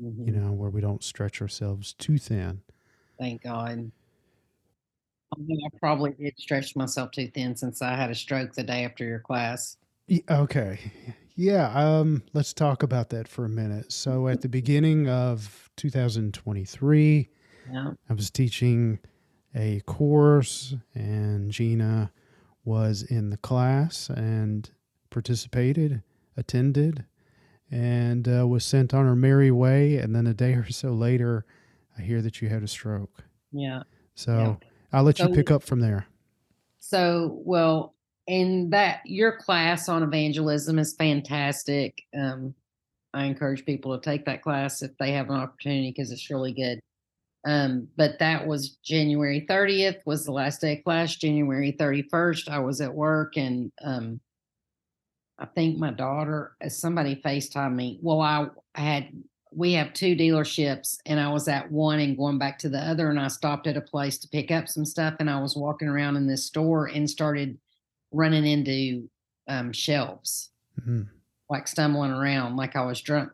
[0.00, 0.28] Mm-hmm.
[0.28, 2.60] You know, where we don't stretch ourselves too thin.
[3.18, 3.90] Thank God.
[5.34, 9.04] I probably did stretch myself too thin since I had a stroke the day after
[9.04, 9.76] your class.
[10.30, 10.78] Okay.
[11.34, 11.70] Yeah.
[11.72, 13.92] Um, let's talk about that for a minute.
[13.92, 17.28] So, at the beginning of 2023,
[17.70, 17.90] yeah.
[18.08, 18.98] I was teaching
[19.54, 22.10] a course, and Gina
[22.64, 24.70] was in the class and
[25.10, 26.02] participated,
[26.36, 27.04] attended,
[27.70, 29.96] and uh, was sent on her merry way.
[29.96, 31.44] And then a day or so later,
[31.98, 33.24] I hear that you had a stroke.
[33.52, 33.82] Yeah.
[34.14, 36.06] So, yeah I'll let so, you pick up from there.
[36.80, 37.94] So, well,
[38.26, 42.02] and that your class on evangelism is fantastic.
[42.18, 42.54] Um,
[43.14, 46.52] I encourage people to take that class if they have an opportunity because it's really
[46.52, 46.80] good.
[47.46, 51.14] Um, but that was January 30th was the last day of class.
[51.14, 54.20] January 31st, I was at work and um,
[55.38, 59.08] I think my daughter, as somebody FaceTime me, well, I had
[59.50, 63.08] we have two dealerships and I was at one and going back to the other
[63.08, 65.88] and I stopped at a place to pick up some stuff and I was walking
[65.88, 67.56] around in this store and started
[68.12, 69.08] running into
[69.48, 71.02] um, shelves, mm-hmm.
[71.48, 73.32] like stumbling around like I was drunk.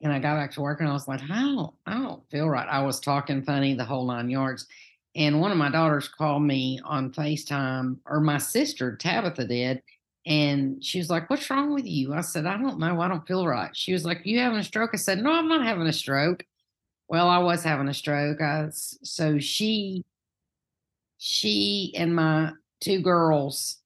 [0.00, 1.74] And I got back to work and I was like, how?
[1.86, 2.68] I don't feel right.
[2.68, 4.66] I was talking funny the whole nine yards.
[5.16, 9.82] And one of my daughters called me on FaceTime, or my sister Tabitha did,
[10.26, 12.14] and she was like, What's wrong with you?
[12.14, 13.00] I said, I don't know.
[13.00, 13.74] I don't feel right.
[13.74, 14.90] She was like, You having a stroke?
[14.92, 16.44] I said, No, I'm not having a stroke.
[17.08, 18.40] well, I was having a stroke.
[18.40, 20.04] I, so she,
[21.16, 23.78] she and my two girls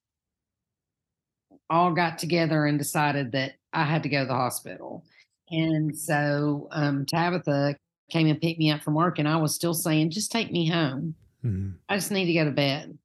[1.69, 5.05] all got together and decided that I had to go to the hospital.
[5.53, 7.75] And so um, Tabitha
[8.09, 10.67] came and picked me up from work, and I was still saying, just take me
[10.67, 11.13] home.
[11.45, 11.73] Mm-hmm.
[11.87, 12.97] I just need to go to bed.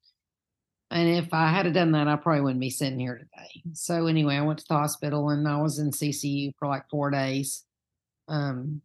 [0.89, 3.61] And if I had done that, I probably wouldn't be sitting here today.
[3.73, 7.11] So anyway, I went to the hospital and I was in CCU for like four
[7.11, 7.63] days.
[8.27, 8.81] Um,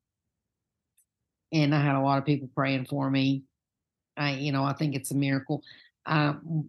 [1.50, 3.44] and I had a lot of people praying for me.
[4.18, 5.62] I, you know, I think it's a miracle.
[6.04, 6.68] Um,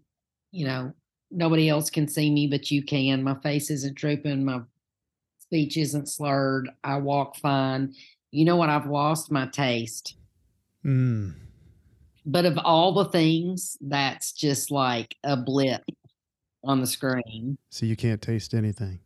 [0.51, 0.93] you know,
[1.29, 3.21] nobody else can see me, but you can.
[3.21, 4.45] My face isn't drooping.
[4.45, 4.61] My
[5.47, 6.69] speech isn't slurred.
[6.83, 7.93] I walk fine.
[8.31, 8.69] You know what?
[8.69, 10.15] I've lost my taste.
[10.83, 11.35] Mm.
[12.25, 15.83] But of all the things, that's just like a blip
[16.63, 17.57] on the screen.
[17.69, 18.99] So you can't taste anything.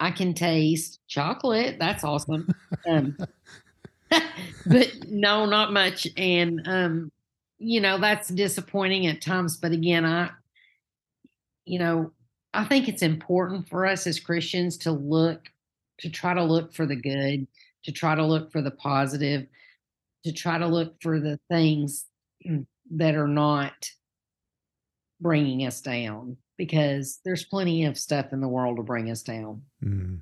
[0.00, 1.76] I can taste chocolate.
[1.80, 2.48] That's awesome.
[2.88, 3.16] um,
[4.66, 6.06] but no, not much.
[6.16, 7.12] And um,
[7.58, 9.56] you know, that's disappointing at times.
[9.56, 10.30] But again, I,
[11.64, 12.12] you know,
[12.54, 15.48] I think it's important for us as Christians to look,
[16.00, 17.46] to try to look for the good,
[17.84, 19.46] to try to look for the positive,
[20.24, 22.06] to try to look for the things
[22.90, 23.90] that are not
[25.20, 29.62] bringing us down because there's plenty of stuff in the world to bring us down.
[29.84, 30.20] Mm.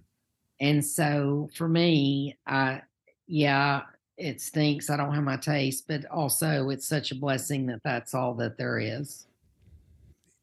[0.61, 2.83] And so for me, I,
[3.27, 3.83] yeah,
[4.16, 4.91] it stinks.
[4.91, 8.57] I don't have my taste, but also it's such a blessing that that's all that
[8.59, 9.27] there is.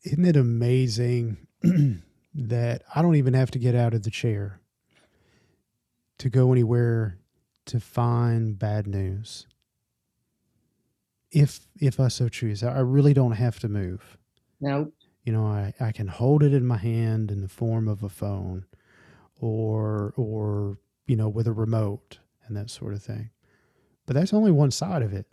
[0.04, 1.38] Isn't it amazing
[2.36, 4.60] that I don't even have to get out of the chair
[6.20, 7.18] to go anywhere
[7.66, 9.48] to find bad news?
[11.32, 14.18] If if I so choose, I really don't have to move.
[14.62, 14.94] Nope.
[15.24, 18.10] You know, I, I can hold it in my hand in the form of a
[18.10, 18.66] phone
[19.40, 23.32] or or you know with a remote and that sort of thing
[24.06, 25.26] but that's only one side of it.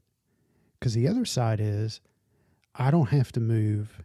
[0.79, 2.01] Because the other side is
[2.75, 4.03] I don't have to move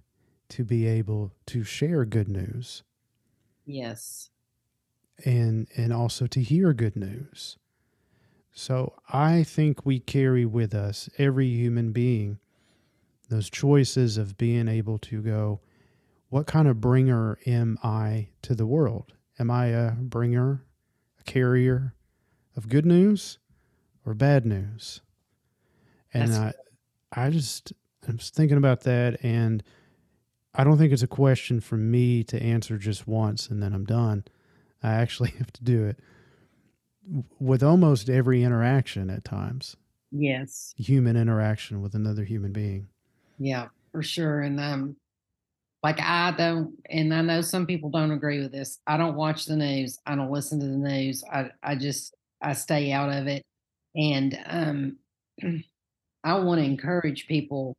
[0.55, 2.83] to be able to share good news.
[3.65, 4.29] Yes.
[5.23, 7.57] And and also to hear good news.
[8.51, 12.39] So I think we carry with us every human being
[13.29, 15.59] those choices of being able to go,
[16.29, 19.13] what kind of bringer am I to the world?
[19.39, 20.63] Am I a bringer,
[21.19, 21.95] a carrier
[22.55, 23.39] of good news?
[24.05, 25.01] or bad news.
[26.13, 26.57] And That's...
[27.11, 27.73] I, I just,
[28.07, 29.23] I'm just thinking about that.
[29.23, 29.63] And
[30.57, 33.85] I don't think it's a question for me to answer just once and then I'm
[33.85, 34.23] done.
[34.81, 35.99] I actually have to do it
[37.39, 39.75] with almost every interaction at times.
[40.11, 40.73] Yes.
[40.77, 42.87] Human interaction with another human being.
[43.37, 44.41] Yeah, for sure.
[44.41, 44.95] And um
[45.83, 48.79] like I don't and I know some people don't agree with this.
[48.87, 49.99] I don't watch the news.
[50.05, 51.23] I don't listen to the news.
[51.31, 53.43] I I just I stay out of it.
[53.95, 54.97] And um,
[56.23, 57.75] I want to encourage people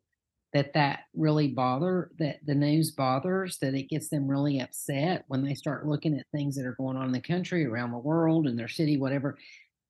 [0.53, 5.43] that that really bother that the news bothers that it gets them really upset when
[5.43, 8.47] they start looking at things that are going on in the country around the world
[8.47, 9.37] in their city whatever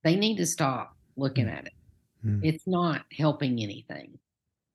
[0.02, 1.56] they need to stop looking mm.
[1.56, 1.72] at it
[2.24, 2.40] mm.
[2.42, 4.18] it's not helping anything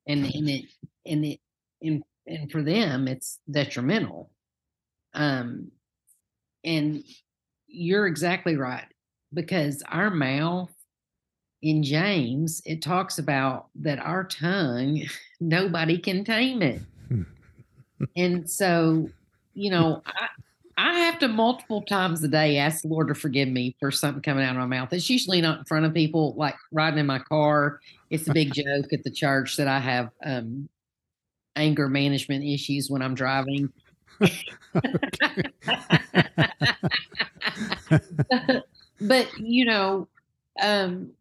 [0.06, 0.64] and and it
[1.06, 1.40] and it
[1.82, 4.30] and, and for them it's detrimental
[5.14, 5.70] um
[6.64, 7.02] and
[7.66, 8.86] you're exactly right
[9.34, 10.70] because our mouth
[11.62, 15.02] in James, it talks about that our tongue,
[15.40, 16.82] nobody can tame it.
[18.16, 19.08] and so,
[19.54, 20.28] you know, I,
[20.76, 24.22] I have to multiple times a day ask the Lord to forgive me for something
[24.22, 24.92] coming out of my mouth.
[24.92, 27.80] It's usually not in front of people, like riding in my car.
[28.10, 30.68] It's a big joke at the church that I have um,
[31.54, 33.72] anger management issues when I'm driving.
[39.00, 40.08] but, you know,
[40.60, 41.12] um,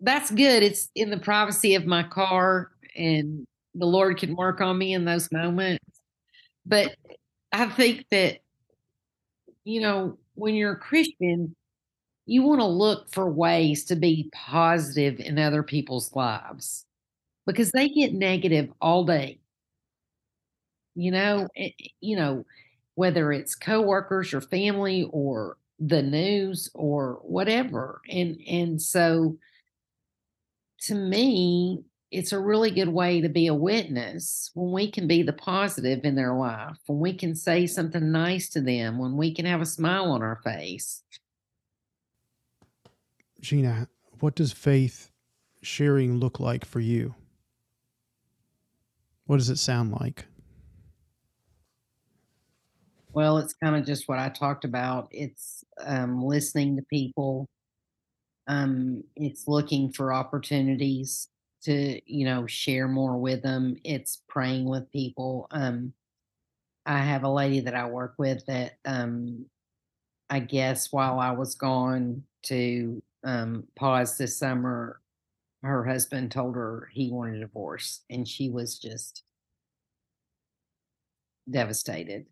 [0.00, 0.62] that's good.
[0.62, 5.04] It's in the privacy of my car, and the Lord can work on me in
[5.04, 5.84] those moments.
[6.66, 6.96] But
[7.52, 8.40] I think that,
[9.64, 11.54] you know, when you're a Christian,
[12.26, 16.86] you want to look for ways to be positive in other people's lives
[17.46, 19.40] because they get negative all day.
[20.94, 22.44] You know, it, eh, eh, you know,
[22.94, 28.00] whether it's coworkers or family or the news or whatever.
[28.08, 29.36] And and so
[30.86, 35.22] to me, it's a really good way to be a witness when we can be
[35.22, 39.34] the positive in their life, when we can say something nice to them, when we
[39.34, 41.02] can have a smile on our face.
[43.40, 43.88] Gina,
[44.20, 45.10] what does faith
[45.62, 47.14] sharing look like for you?
[49.26, 50.26] What does it sound like?
[53.12, 55.08] Well, it's kind of just what I talked about.
[55.10, 57.48] It's um, listening to people,
[58.48, 61.28] Um, it's looking for opportunities
[61.62, 63.76] to, you know, share more with them.
[63.84, 65.48] It's praying with people.
[65.50, 65.92] Um,
[66.86, 69.46] I have a lady that I work with that um,
[70.30, 75.00] I guess while I was gone to um, pause this summer,
[75.62, 79.22] her husband told her he wanted a divorce, and she was just
[81.50, 82.26] devastated.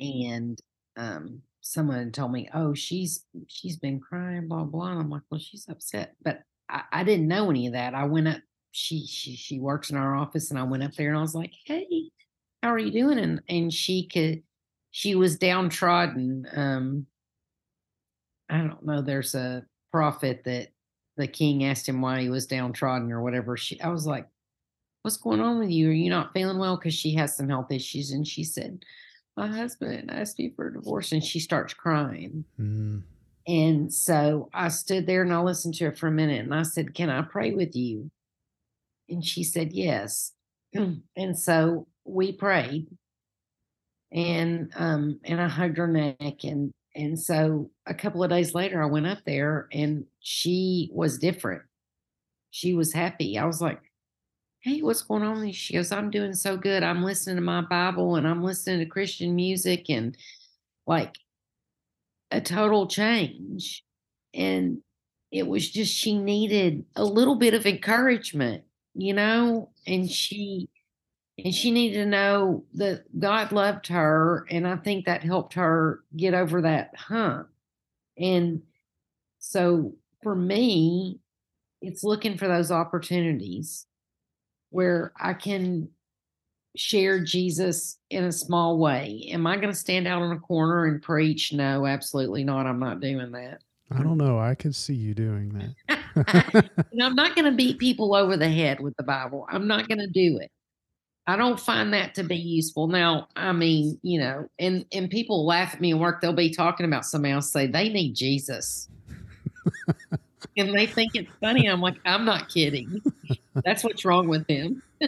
[0.00, 0.60] And
[0.96, 5.40] um, someone told me, "Oh, she's she's been crying, blah blah." And I'm like, "Well,
[5.40, 7.94] she's upset," but I, I didn't know any of that.
[7.94, 8.40] I went up.
[8.72, 11.34] She she she works in our office, and I went up there and I was
[11.34, 12.10] like, "Hey,
[12.62, 14.42] how are you doing?" And and she could,
[14.90, 16.46] she was downtrodden.
[16.54, 17.06] Um,
[18.48, 19.02] I don't know.
[19.02, 20.68] There's a prophet that
[21.16, 23.56] the king asked him why he was downtrodden or whatever.
[23.56, 24.26] She, I was like,
[25.02, 25.90] "What's going on with you?
[25.90, 28.84] Are you not feeling well?" Because she has some health issues, and she said,
[29.36, 32.44] "My husband asked me for a divorce," and she starts crying.
[32.60, 33.02] Mm.
[33.46, 36.62] And so I stood there and I listened to her for a minute, and I
[36.62, 38.10] said, "Can I pray with you?"
[39.08, 40.32] And she said, "Yes."
[41.16, 42.86] and so we prayed,
[44.12, 48.82] and um, and I hugged her neck, and and so a couple of days later,
[48.82, 51.62] I went up there and she was different.
[52.50, 53.38] She was happy.
[53.38, 53.80] I was like,
[54.62, 55.50] Hey, what's going on?
[55.50, 56.84] She goes, I'm doing so good.
[56.84, 60.16] I'm listening to my Bible and I'm listening to Christian music and
[60.86, 61.16] like
[62.30, 63.82] a total change.
[64.32, 64.78] And
[65.32, 68.62] it was just, she needed a little bit of encouragement,
[68.94, 69.70] you know?
[69.84, 70.68] And she,
[71.44, 74.46] and she needed to know that God loved her.
[74.48, 77.48] And I think that helped her get over that hump.
[78.16, 78.62] And
[79.40, 81.18] so for me,
[81.80, 83.86] it's looking for those opportunities
[84.72, 85.88] where I can
[86.76, 89.28] share Jesus in a small way.
[89.30, 91.52] Am I going to stand out in a corner and preach?
[91.52, 92.66] No, absolutely not.
[92.66, 93.60] I'm not doing that.
[93.90, 94.38] I don't know.
[94.38, 95.98] I can see you doing that.
[97.00, 99.46] I'm not going to beat people over the head with the Bible.
[99.50, 100.50] I'm not going to do it.
[101.26, 102.88] I don't find that to be useful.
[102.88, 106.20] Now, I mean, you know, and and people laugh at me at work.
[106.20, 108.88] They'll be talking about somebody else, say they need Jesus,
[110.56, 111.66] and they think it's funny.
[111.68, 113.00] I'm like, I'm not kidding.
[113.64, 114.82] That's what's wrong with them.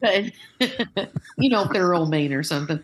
[0.00, 0.24] but
[1.38, 2.80] you know, if they're real mean or something.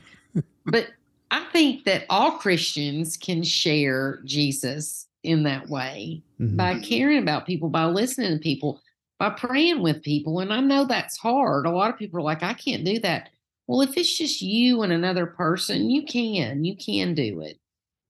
[0.67, 0.89] But
[1.31, 6.57] I think that all Christians can share Jesus in that way mm-hmm.
[6.57, 8.81] by caring about people, by listening to people
[9.19, 10.41] by praying with people.
[10.41, 11.67] And I know that's hard.
[11.67, 13.31] A lot of people are like, I can't do that.
[13.67, 16.65] Well, if it's just you and another person, you can.
[16.65, 17.59] You can do it.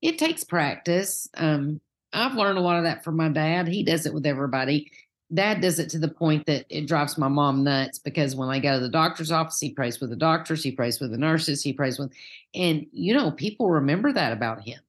[0.02, 1.28] It takes practice.
[1.34, 1.80] Um,
[2.12, 3.68] I've learned a lot of that from my dad.
[3.68, 4.90] He does it with everybody.
[5.32, 8.58] Dad does it to the point that it drives my mom nuts because when I
[8.58, 11.62] go to the doctor's office, he prays with the doctors, he prays with the nurses,
[11.62, 12.12] he prays with,
[12.54, 14.80] and you know, people remember that about him.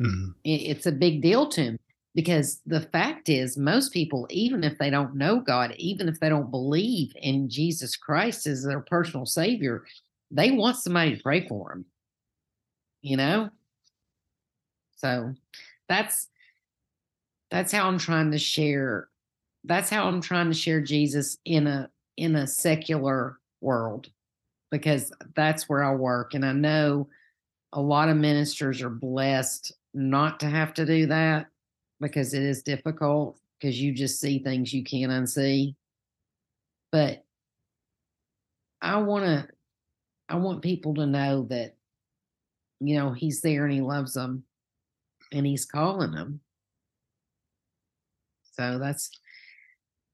[0.00, 0.30] Mm-hmm.
[0.44, 1.78] It's a big deal to him
[2.14, 6.28] because the fact is most people even if they don't know god even if they
[6.28, 9.84] don't believe in jesus christ as their personal savior
[10.30, 11.84] they want somebody to pray for them
[13.02, 13.50] you know
[14.96, 15.34] so
[15.88, 16.28] that's
[17.54, 19.08] that's how i'm trying to share
[19.62, 24.10] that's how i'm trying to share jesus in a in a secular world
[24.72, 27.08] because that's where i work and i know
[27.74, 31.46] a lot of ministers are blessed not to have to do that
[32.00, 35.74] because it is difficult because you just see things you can't unsee.
[36.92, 37.24] But
[38.82, 39.48] I want to,
[40.28, 41.76] I want people to know that,
[42.80, 44.44] you know, he's there and he loves them
[45.32, 46.40] and he's calling them.
[48.56, 49.10] So that's,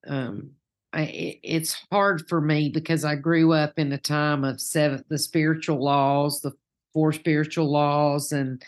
[0.06, 0.52] um,
[0.92, 5.04] I, it, it's hard for me because I grew up in a time of seven,
[5.08, 6.52] the spiritual laws, the
[6.92, 8.62] four spiritual laws, and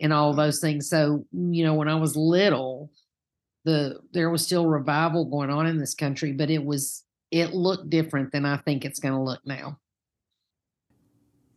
[0.00, 0.88] and all those things.
[0.88, 2.90] So, you know, when I was little,
[3.64, 7.90] the there was still revival going on in this country, but it was it looked
[7.90, 9.78] different than I think it's going to look now.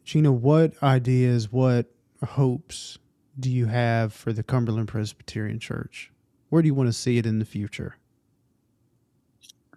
[0.04, 1.92] Gina, what ideas, what
[2.26, 2.98] hopes
[3.38, 6.12] do you have for the Cumberland Presbyterian Church?
[6.50, 7.96] Where do you want to see it in the future?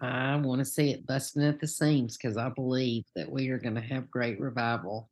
[0.01, 3.59] I want to see it busting at the seams because I believe that we are
[3.59, 5.09] going to have great revival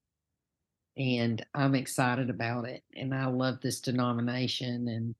[0.99, 2.83] and I'm excited about it.
[2.95, 4.87] And I love this denomination.
[4.87, 5.15] And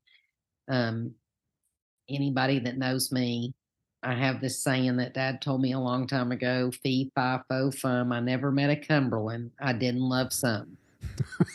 [0.68, 1.14] um,
[2.08, 3.54] anybody that knows me,
[4.02, 7.70] I have this saying that Dad told me a long time ago: "Fee, fi, fo,
[7.70, 10.78] fum." I never met a Cumberland I didn't love some.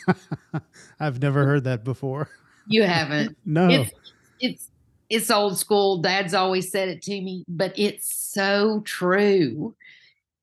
[1.00, 2.28] I've never heard that before.
[2.68, 3.36] You haven't?
[3.44, 3.68] no.
[3.68, 3.90] It's,
[4.38, 4.70] it's
[5.08, 5.98] it's old school.
[5.98, 9.74] Dad's always said it to me, but it's so true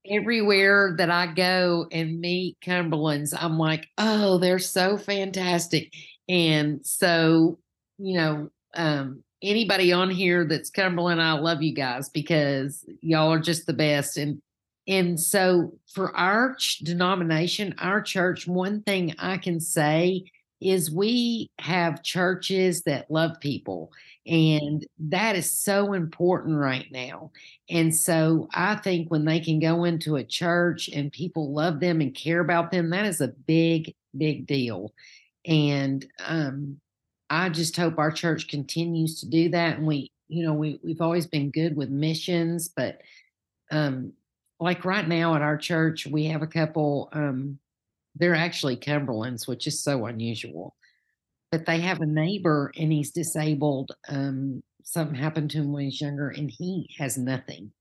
[0.09, 5.93] everywhere that I go and meet Cumberlands, I'm like, oh, they're so fantastic.
[6.28, 7.59] And so,
[7.97, 13.39] you know, um, anybody on here that's Cumberland, I love you guys because y'all are
[13.39, 14.18] just the best.
[14.18, 14.41] And
[14.86, 20.26] and so for our denomination, our church, one thing I can say
[20.64, 23.91] is we have churches that love people.
[24.26, 27.32] And that is so important right now.
[27.70, 31.99] And so I think when they can go into a church and people love them
[31.99, 34.93] and care about them, that is a big, big deal.
[35.45, 36.80] And um,
[37.30, 39.78] I just hope our church continues to do that.
[39.78, 43.01] And we, you know, we, we've always been good with missions, but
[43.72, 44.14] um,
[44.59, 47.59] like right now at our church, we have a couple, um,
[48.16, 50.76] they're actually Cumberlands, which is so unusual.
[51.51, 53.91] But they have a neighbor and he's disabled.
[54.07, 57.72] Um, something happened to him when he's younger and he has nothing.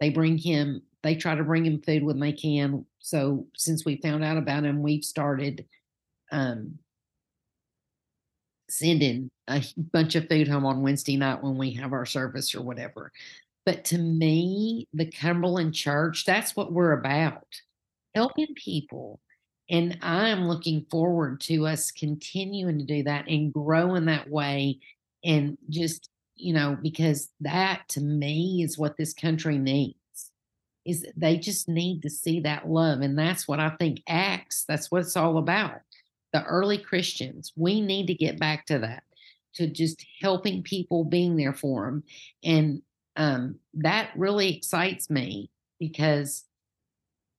[0.00, 2.84] They bring him, they try to bring him food when they can.
[3.00, 5.66] So since we found out about him, we've started
[6.32, 6.78] um,
[8.68, 9.62] sending a
[9.92, 13.12] bunch of food home on Wednesday night when we have our service or whatever.
[13.66, 17.46] But to me, the Cumberland Church, that's what we're about
[18.14, 19.20] helping people.
[19.70, 24.78] And I'm looking forward to us continuing to do that and growing that way.
[25.24, 29.96] And just, you know, because that to me is what this country needs
[30.84, 33.00] is they just need to see that love.
[33.00, 35.80] And that's what I think Acts, that's what it's all about.
[36.32, 39.04] The early Christians, we need to get back to that,
[39.54, 42.02] to just helping people, being there for them.
[42.42, 42.82] And
[43.16, 46.44] um, that really excites me because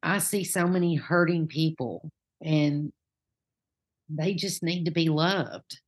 [0.06, 2.94] I see so many hurting people and
[4.08, 5.80] they just need to be loved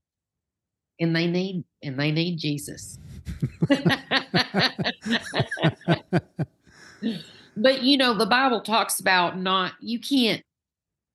[0.99, 2.97] and they need and they need Jesus.
[7.55, 10.41] but you know the Bible talks about not you can't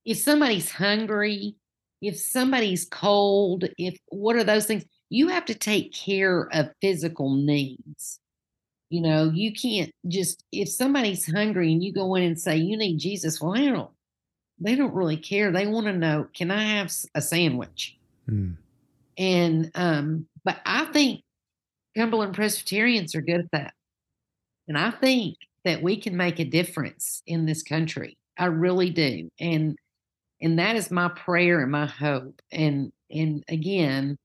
[0.05, 1.57] if somebody's hungry,
[2.01, 4.85] if somebody's cold, if what are those things?
[5.11, 8.21] You have to take care of physical needs.
[8.93, 12.77] You know, you can't just if somebody's hungry and you go in and say you
[12.77, 13.91] need Jesus, well, they don't
[14.61, 15.51] they don't really care.
[15.51, 17.97] They want to know, can I have a sandwich?
[18.29, 18.57] Mm.
[19.17, 21.23] And um, but I think
[21.97, 23.73] Cumberland Presbyterians are good at that.
[24.69, 28.19] And I think that we can make a difference in this country.
[28.39, 29.31] I really do.
[29.41, 29.75] And
[30.43, 32.43] and that is my prayer and my hope.
[32.53, 34.19] And and again,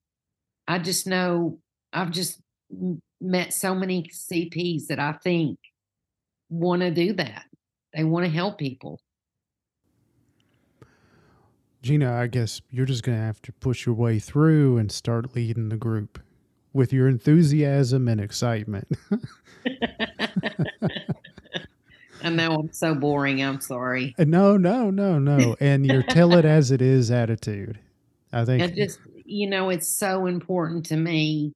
[0.68, 1.60] I just know
[1.94, 2.42] I've just
[3.22, 5.60] met so many CPs that I think
[6.50, 7.46] want to do that.
[7.94, 9.00] They want to help people.
[11.82, 15.36] Gina, I guess you're just going to have to push your way through and start
[15.36, 16.20] leading the group
[16.74, 18.88] with your enthusiasm and excitement.
[22.24, 23.44] I know I'm so boring.
[23.44, 24.16] I'm sorry.
[24.18, 25.56] Uh, no, no, no, no.
[25.60, 27.80] And your tell it as it is attitude.
[28.34, 31.54] I think I just, you know, it's so important to me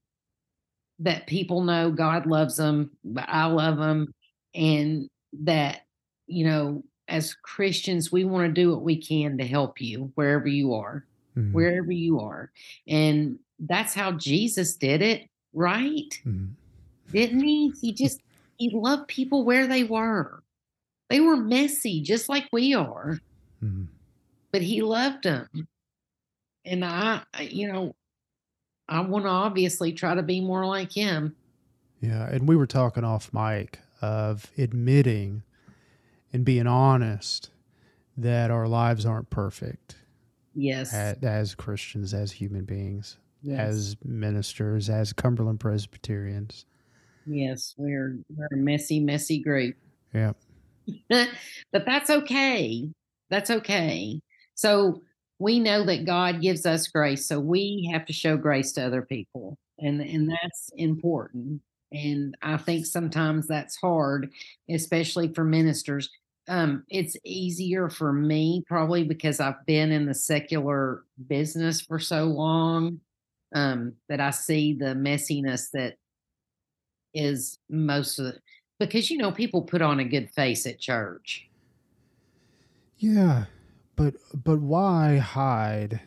[1.01, 4.13] that people know God loves them, but I love them,
[4.55, 5.09] and
[5.41, 5.81] that
[6.27, 10.47] you know, as Christians, we want to do what we can to help you wherever
[10.47, 11.05] you are,
[11.37, 11.51] mm-hmm.
[11.51, 12.51] wherever you are,
[12.87, 16.19] and that's how Jesus did it, right?
[16.25, 16.47] Mm-hmm.
[17.11, 17.73] Didn't he?
[17.81, 18.21] He just
[18.57, 20.43] he loved people where they were.
[21.09, 23.19] They were messy, just like we are,
[23.61, 23.83] mm-hmm.
[24.51, 25.49] but he loved them.
[26.63, 27.95] And I, you know,
[28.91, 31.33] I want to obviously try to be more like him.
[32.01, 35.43] Yeah, and we were talking off mic of admitting
[36.33, 37.49] and being honest
[38.17, 39.95] that our lives aren't perfect.
[40.53, 40.93] Yes.
[40.93, 43.59] As, as Christians, as human beings, yes.
[43.59, 46.65] as ministers, as Cumberland Presbyterians.
[47.25, 49.75] Yes, we're we're a messy, messy group.
[50.13, 50.33] Yeah.
[51.09, 52.89] but that's okay.
[53.29, 54.19] That's okay.
[54.55, 55.01] So
[55.41, 59.01] we know that God gives us grace, so we have to show grace to other
[59.01, 61.61] people, and and that's important.
[61.91, 64.31] And I think sometimes that's hard,
[64.69, 66.09] especially for ministers.
[66.47, 72.25] Um, it's easier for me probably because I've been in the secular business for so
[72.25, 73.01] long
[73.53, 75.95] um, that I see the messiness that
[77.13, 78.39] is most of the
[78.79, 81.47] because you know people put on a good face at church.
[82.97, 83.45] Yeah,
[83.95, 86.01] but but why hide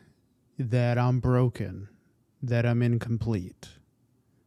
[0.58, 1.88] that I'm broken,
[2.42, 3.68] that I'm incomplete?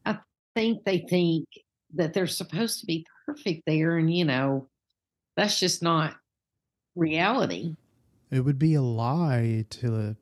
[0.05, 0.19] I
[0.55, 1.47] think they think
[1.93, 4.67] that they're supposed to be perfect there and you know,
[5.35, 6.15] that's just not
[6.95, 7.75] reality.
[8.31, 10.15] It would be a lie to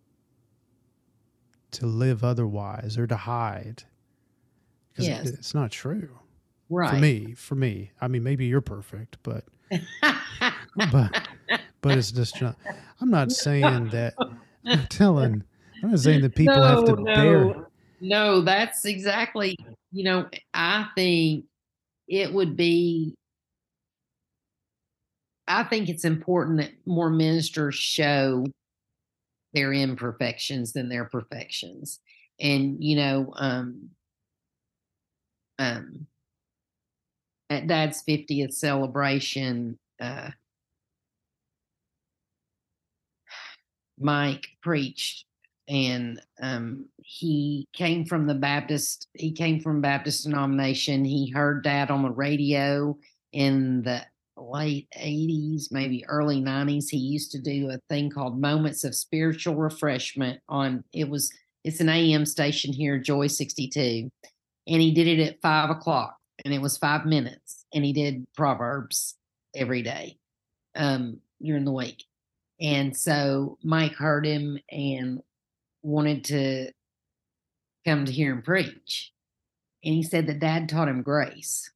[1.72, 3.84] to live otherwise or to hide.
[4.98, 5.28] Yes.
[5.28, 6.20] It's not true.
[6.70, 6.92] Right.
[6.92, 7.92] For me, for me.
[8.00, 9.46] I mean maybe you're perfect, but
[10.92, 11.28] but
[11.81, 12.56] but it's just not.
[13.02, 14.14] I'm not saying that.
[14.65, 15.43] I'm telling.
[15.84, 17.03] I'm not saying that people no, have to no.
[17.03, 17.68] bear.
[18.02, 19.56] no, that's exactly,
[19.91, 21.45] you know, I think
[22.07, 23.15] it would be
[25.47, 28.45] I think it's important that more ministers show
[29.53, 31.99] their imperfections than their perfections.
[32.39, 33.89] And, you know, um,
[35.60, 36.07] um,
[37.49, 40.31] at dad's 50th celebration, uh,
[44.00, 45.26] Mike preached
[45.68, 51.04] and um, he came from the Baptist, he came from Baptist denomination.
[51.04, 52.98] He heard dad on the radio
[53.34, 54.04] in the
[54.38, 59.56] late 80s, maybe early 90s, he used to do a thing called Moments of Spiritual
[59.56, 61.32] Refreshment on it was
[61.64, 64.10] it's an AM station here, Joy 62.
[64.68, 67.66] And he did it at five o'clock and it was five minutes.
[67.74, 69.16] And he did Proverbs
[69.56, 70.18] every day
[70.76, 72.04] um during the week.
[72.60, 75.22] And so Mike heard him and
[75.84, 76.72] wanted to
[77.86, 79.11] come to hear him preach.
[79.84, 81.69] And he said that dad taught him grace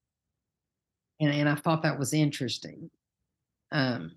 [1.20, 2.90] and and I thought that was interesting,
[3.72, 4.14] um,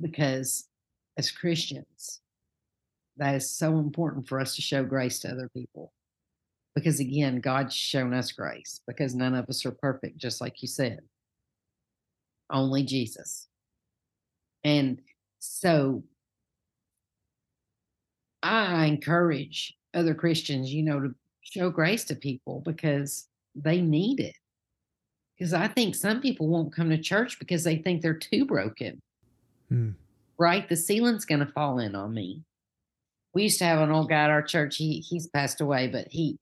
[0.00, 0.68] because
[1.16, 2.20] as Christians,
[3.16, 5.92] that is so important for us to show grace to other people.
[6.74, 10.68] Because again, God's shown us grace because none of us are perfect, just like you
[10.68, 11.00] said.
[12.50, 13.47] Only Jesus.
[14.68, 15.00] And
[15.38, 16.02] so
[18.42, 24.36] I encourage other Christians, you know, to show grace to people because they need it
[25.38, 29.00] because I think some people won't come to church because they think they're too broken.
[29.68, 29.90] Hmm.
[30.38, 30.68] Right?
[30.68, 32.42] The ceiling's going to fall in on me.
[33.34, 34.76] We used to have an old guy at our church.
[34.76, 36.38] He he's passed away, but he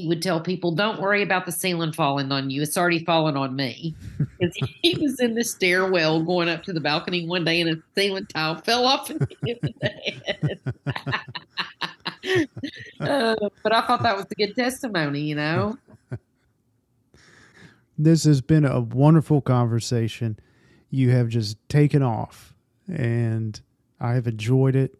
[0.00, 2.62] he would tell people, "Don't worry about the ceiling falling on you.
[2.62, 3.94] It's already fallen on me."
[4.38, 7.82] Because he was in the stairwell going up to the balcony one day, and a
[7.94, 10.60] ceiling tile fell off and hit his head.
[13.00, 15.76] uh, but I thought that was a good testimony, you know.
[17.98, 20.38] This has been a wonderful conversation.
[20.88, 22.54] You have just taken off,
[22.88, 23.60] and
[24.00, 24.98] I have enjoyed it.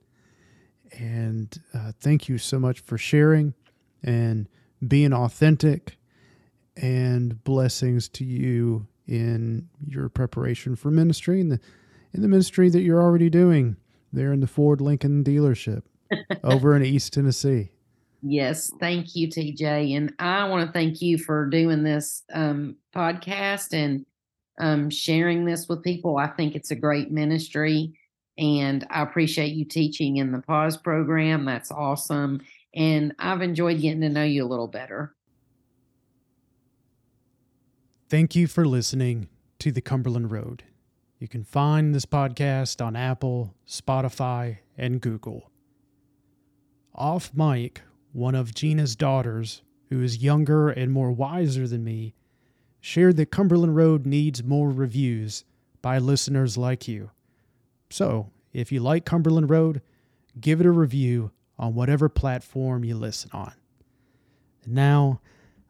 [0.99, 3.55] And uh, thank you so much for sharing
[4.03, 4.49] and
[4.87, 5.97] being authentic.
[6.77, 11.61] And blessings to you in your preparation for ministry and the
[12.15, 13.77] in the ministry that you're already doing
[14.13, 15.83] there in the Ford Lincoln dealership
[16.45, 17.71] over in East Tennessee.
[18.23, 19.97] Yes, thank you, TJ.
[19.97, 24.05] And I want to thank you for doing this um, podcast and
[24.61, 26.19] um, sharing this with people.
[26.19, 27.95] I think it's a great ministry.
[28.37, 31.45] And I appreciate you teaching in the pause program.
[31.45, 32.41] That's awesome.
[32.75, 35.15] And I've enjoyed getting to know you a little better.
[38.09, 39.29] Thank you for listening
[39.61, 40.65] to the Cumberland Road.
[41.19, 45.51] You can find this podcast on Apple, Spotify, and Google.
[46.95, 47.83] Off mic,
[48.13, 52.15] one of Gina's daughters, who is younger and more wiser than me,
[52.81, 55.45] shared that Cumberland Road needs more reviews
[55.83, 57.11] by listeners like you.
[57.91, 59.83] So, if you like Cumberland Road,
[60.41, 61.31] give it a review
[61.61, 63.53] on whatever platform you listen on.
[64.65, 65.21] And now,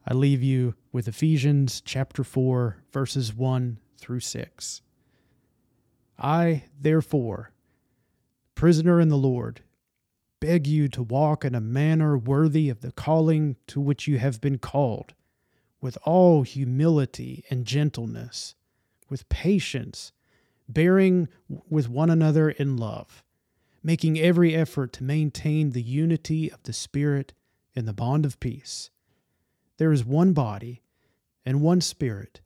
[0.07, 4.83] I leave you with Ephesians chapter 4, verses 1 through 6.
[6.17, 7.51] I, therefore,
[8.55, 9.63] prisoner in the Lord,
[10.39, 14.41] beg you to walk in a manner worthy of the calling to which you have
[14.41, 15.13] been called,
[15.81, 18.55] with all humility and gentleness,
[19.09, 20.13] with patience,
[20.69, 21.29] bearing
[21.69, 23.25] with one another in love,
[23.83, 27.33] making every effort to maintain the unity of the Spirit
[27.75, 28.91] in the bond of peace.
[29.79, 30.83] There is one body
[31.45, 32.41] and one Spirit,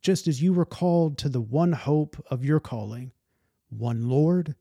[0.00, 3.12] just as you were called to the one hope of your calling,
[3.70, 4.54] one Lord,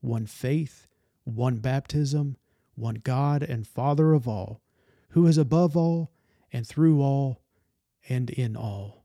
[0.00, 0.86] one faith
[1.24, 2.36] one baptism,
[2.74, 4.62] one God and Father of all,
[5.10, 6.12] who is above all
[6.52, 7.42] and through all
[8.08, 8.99] and in all.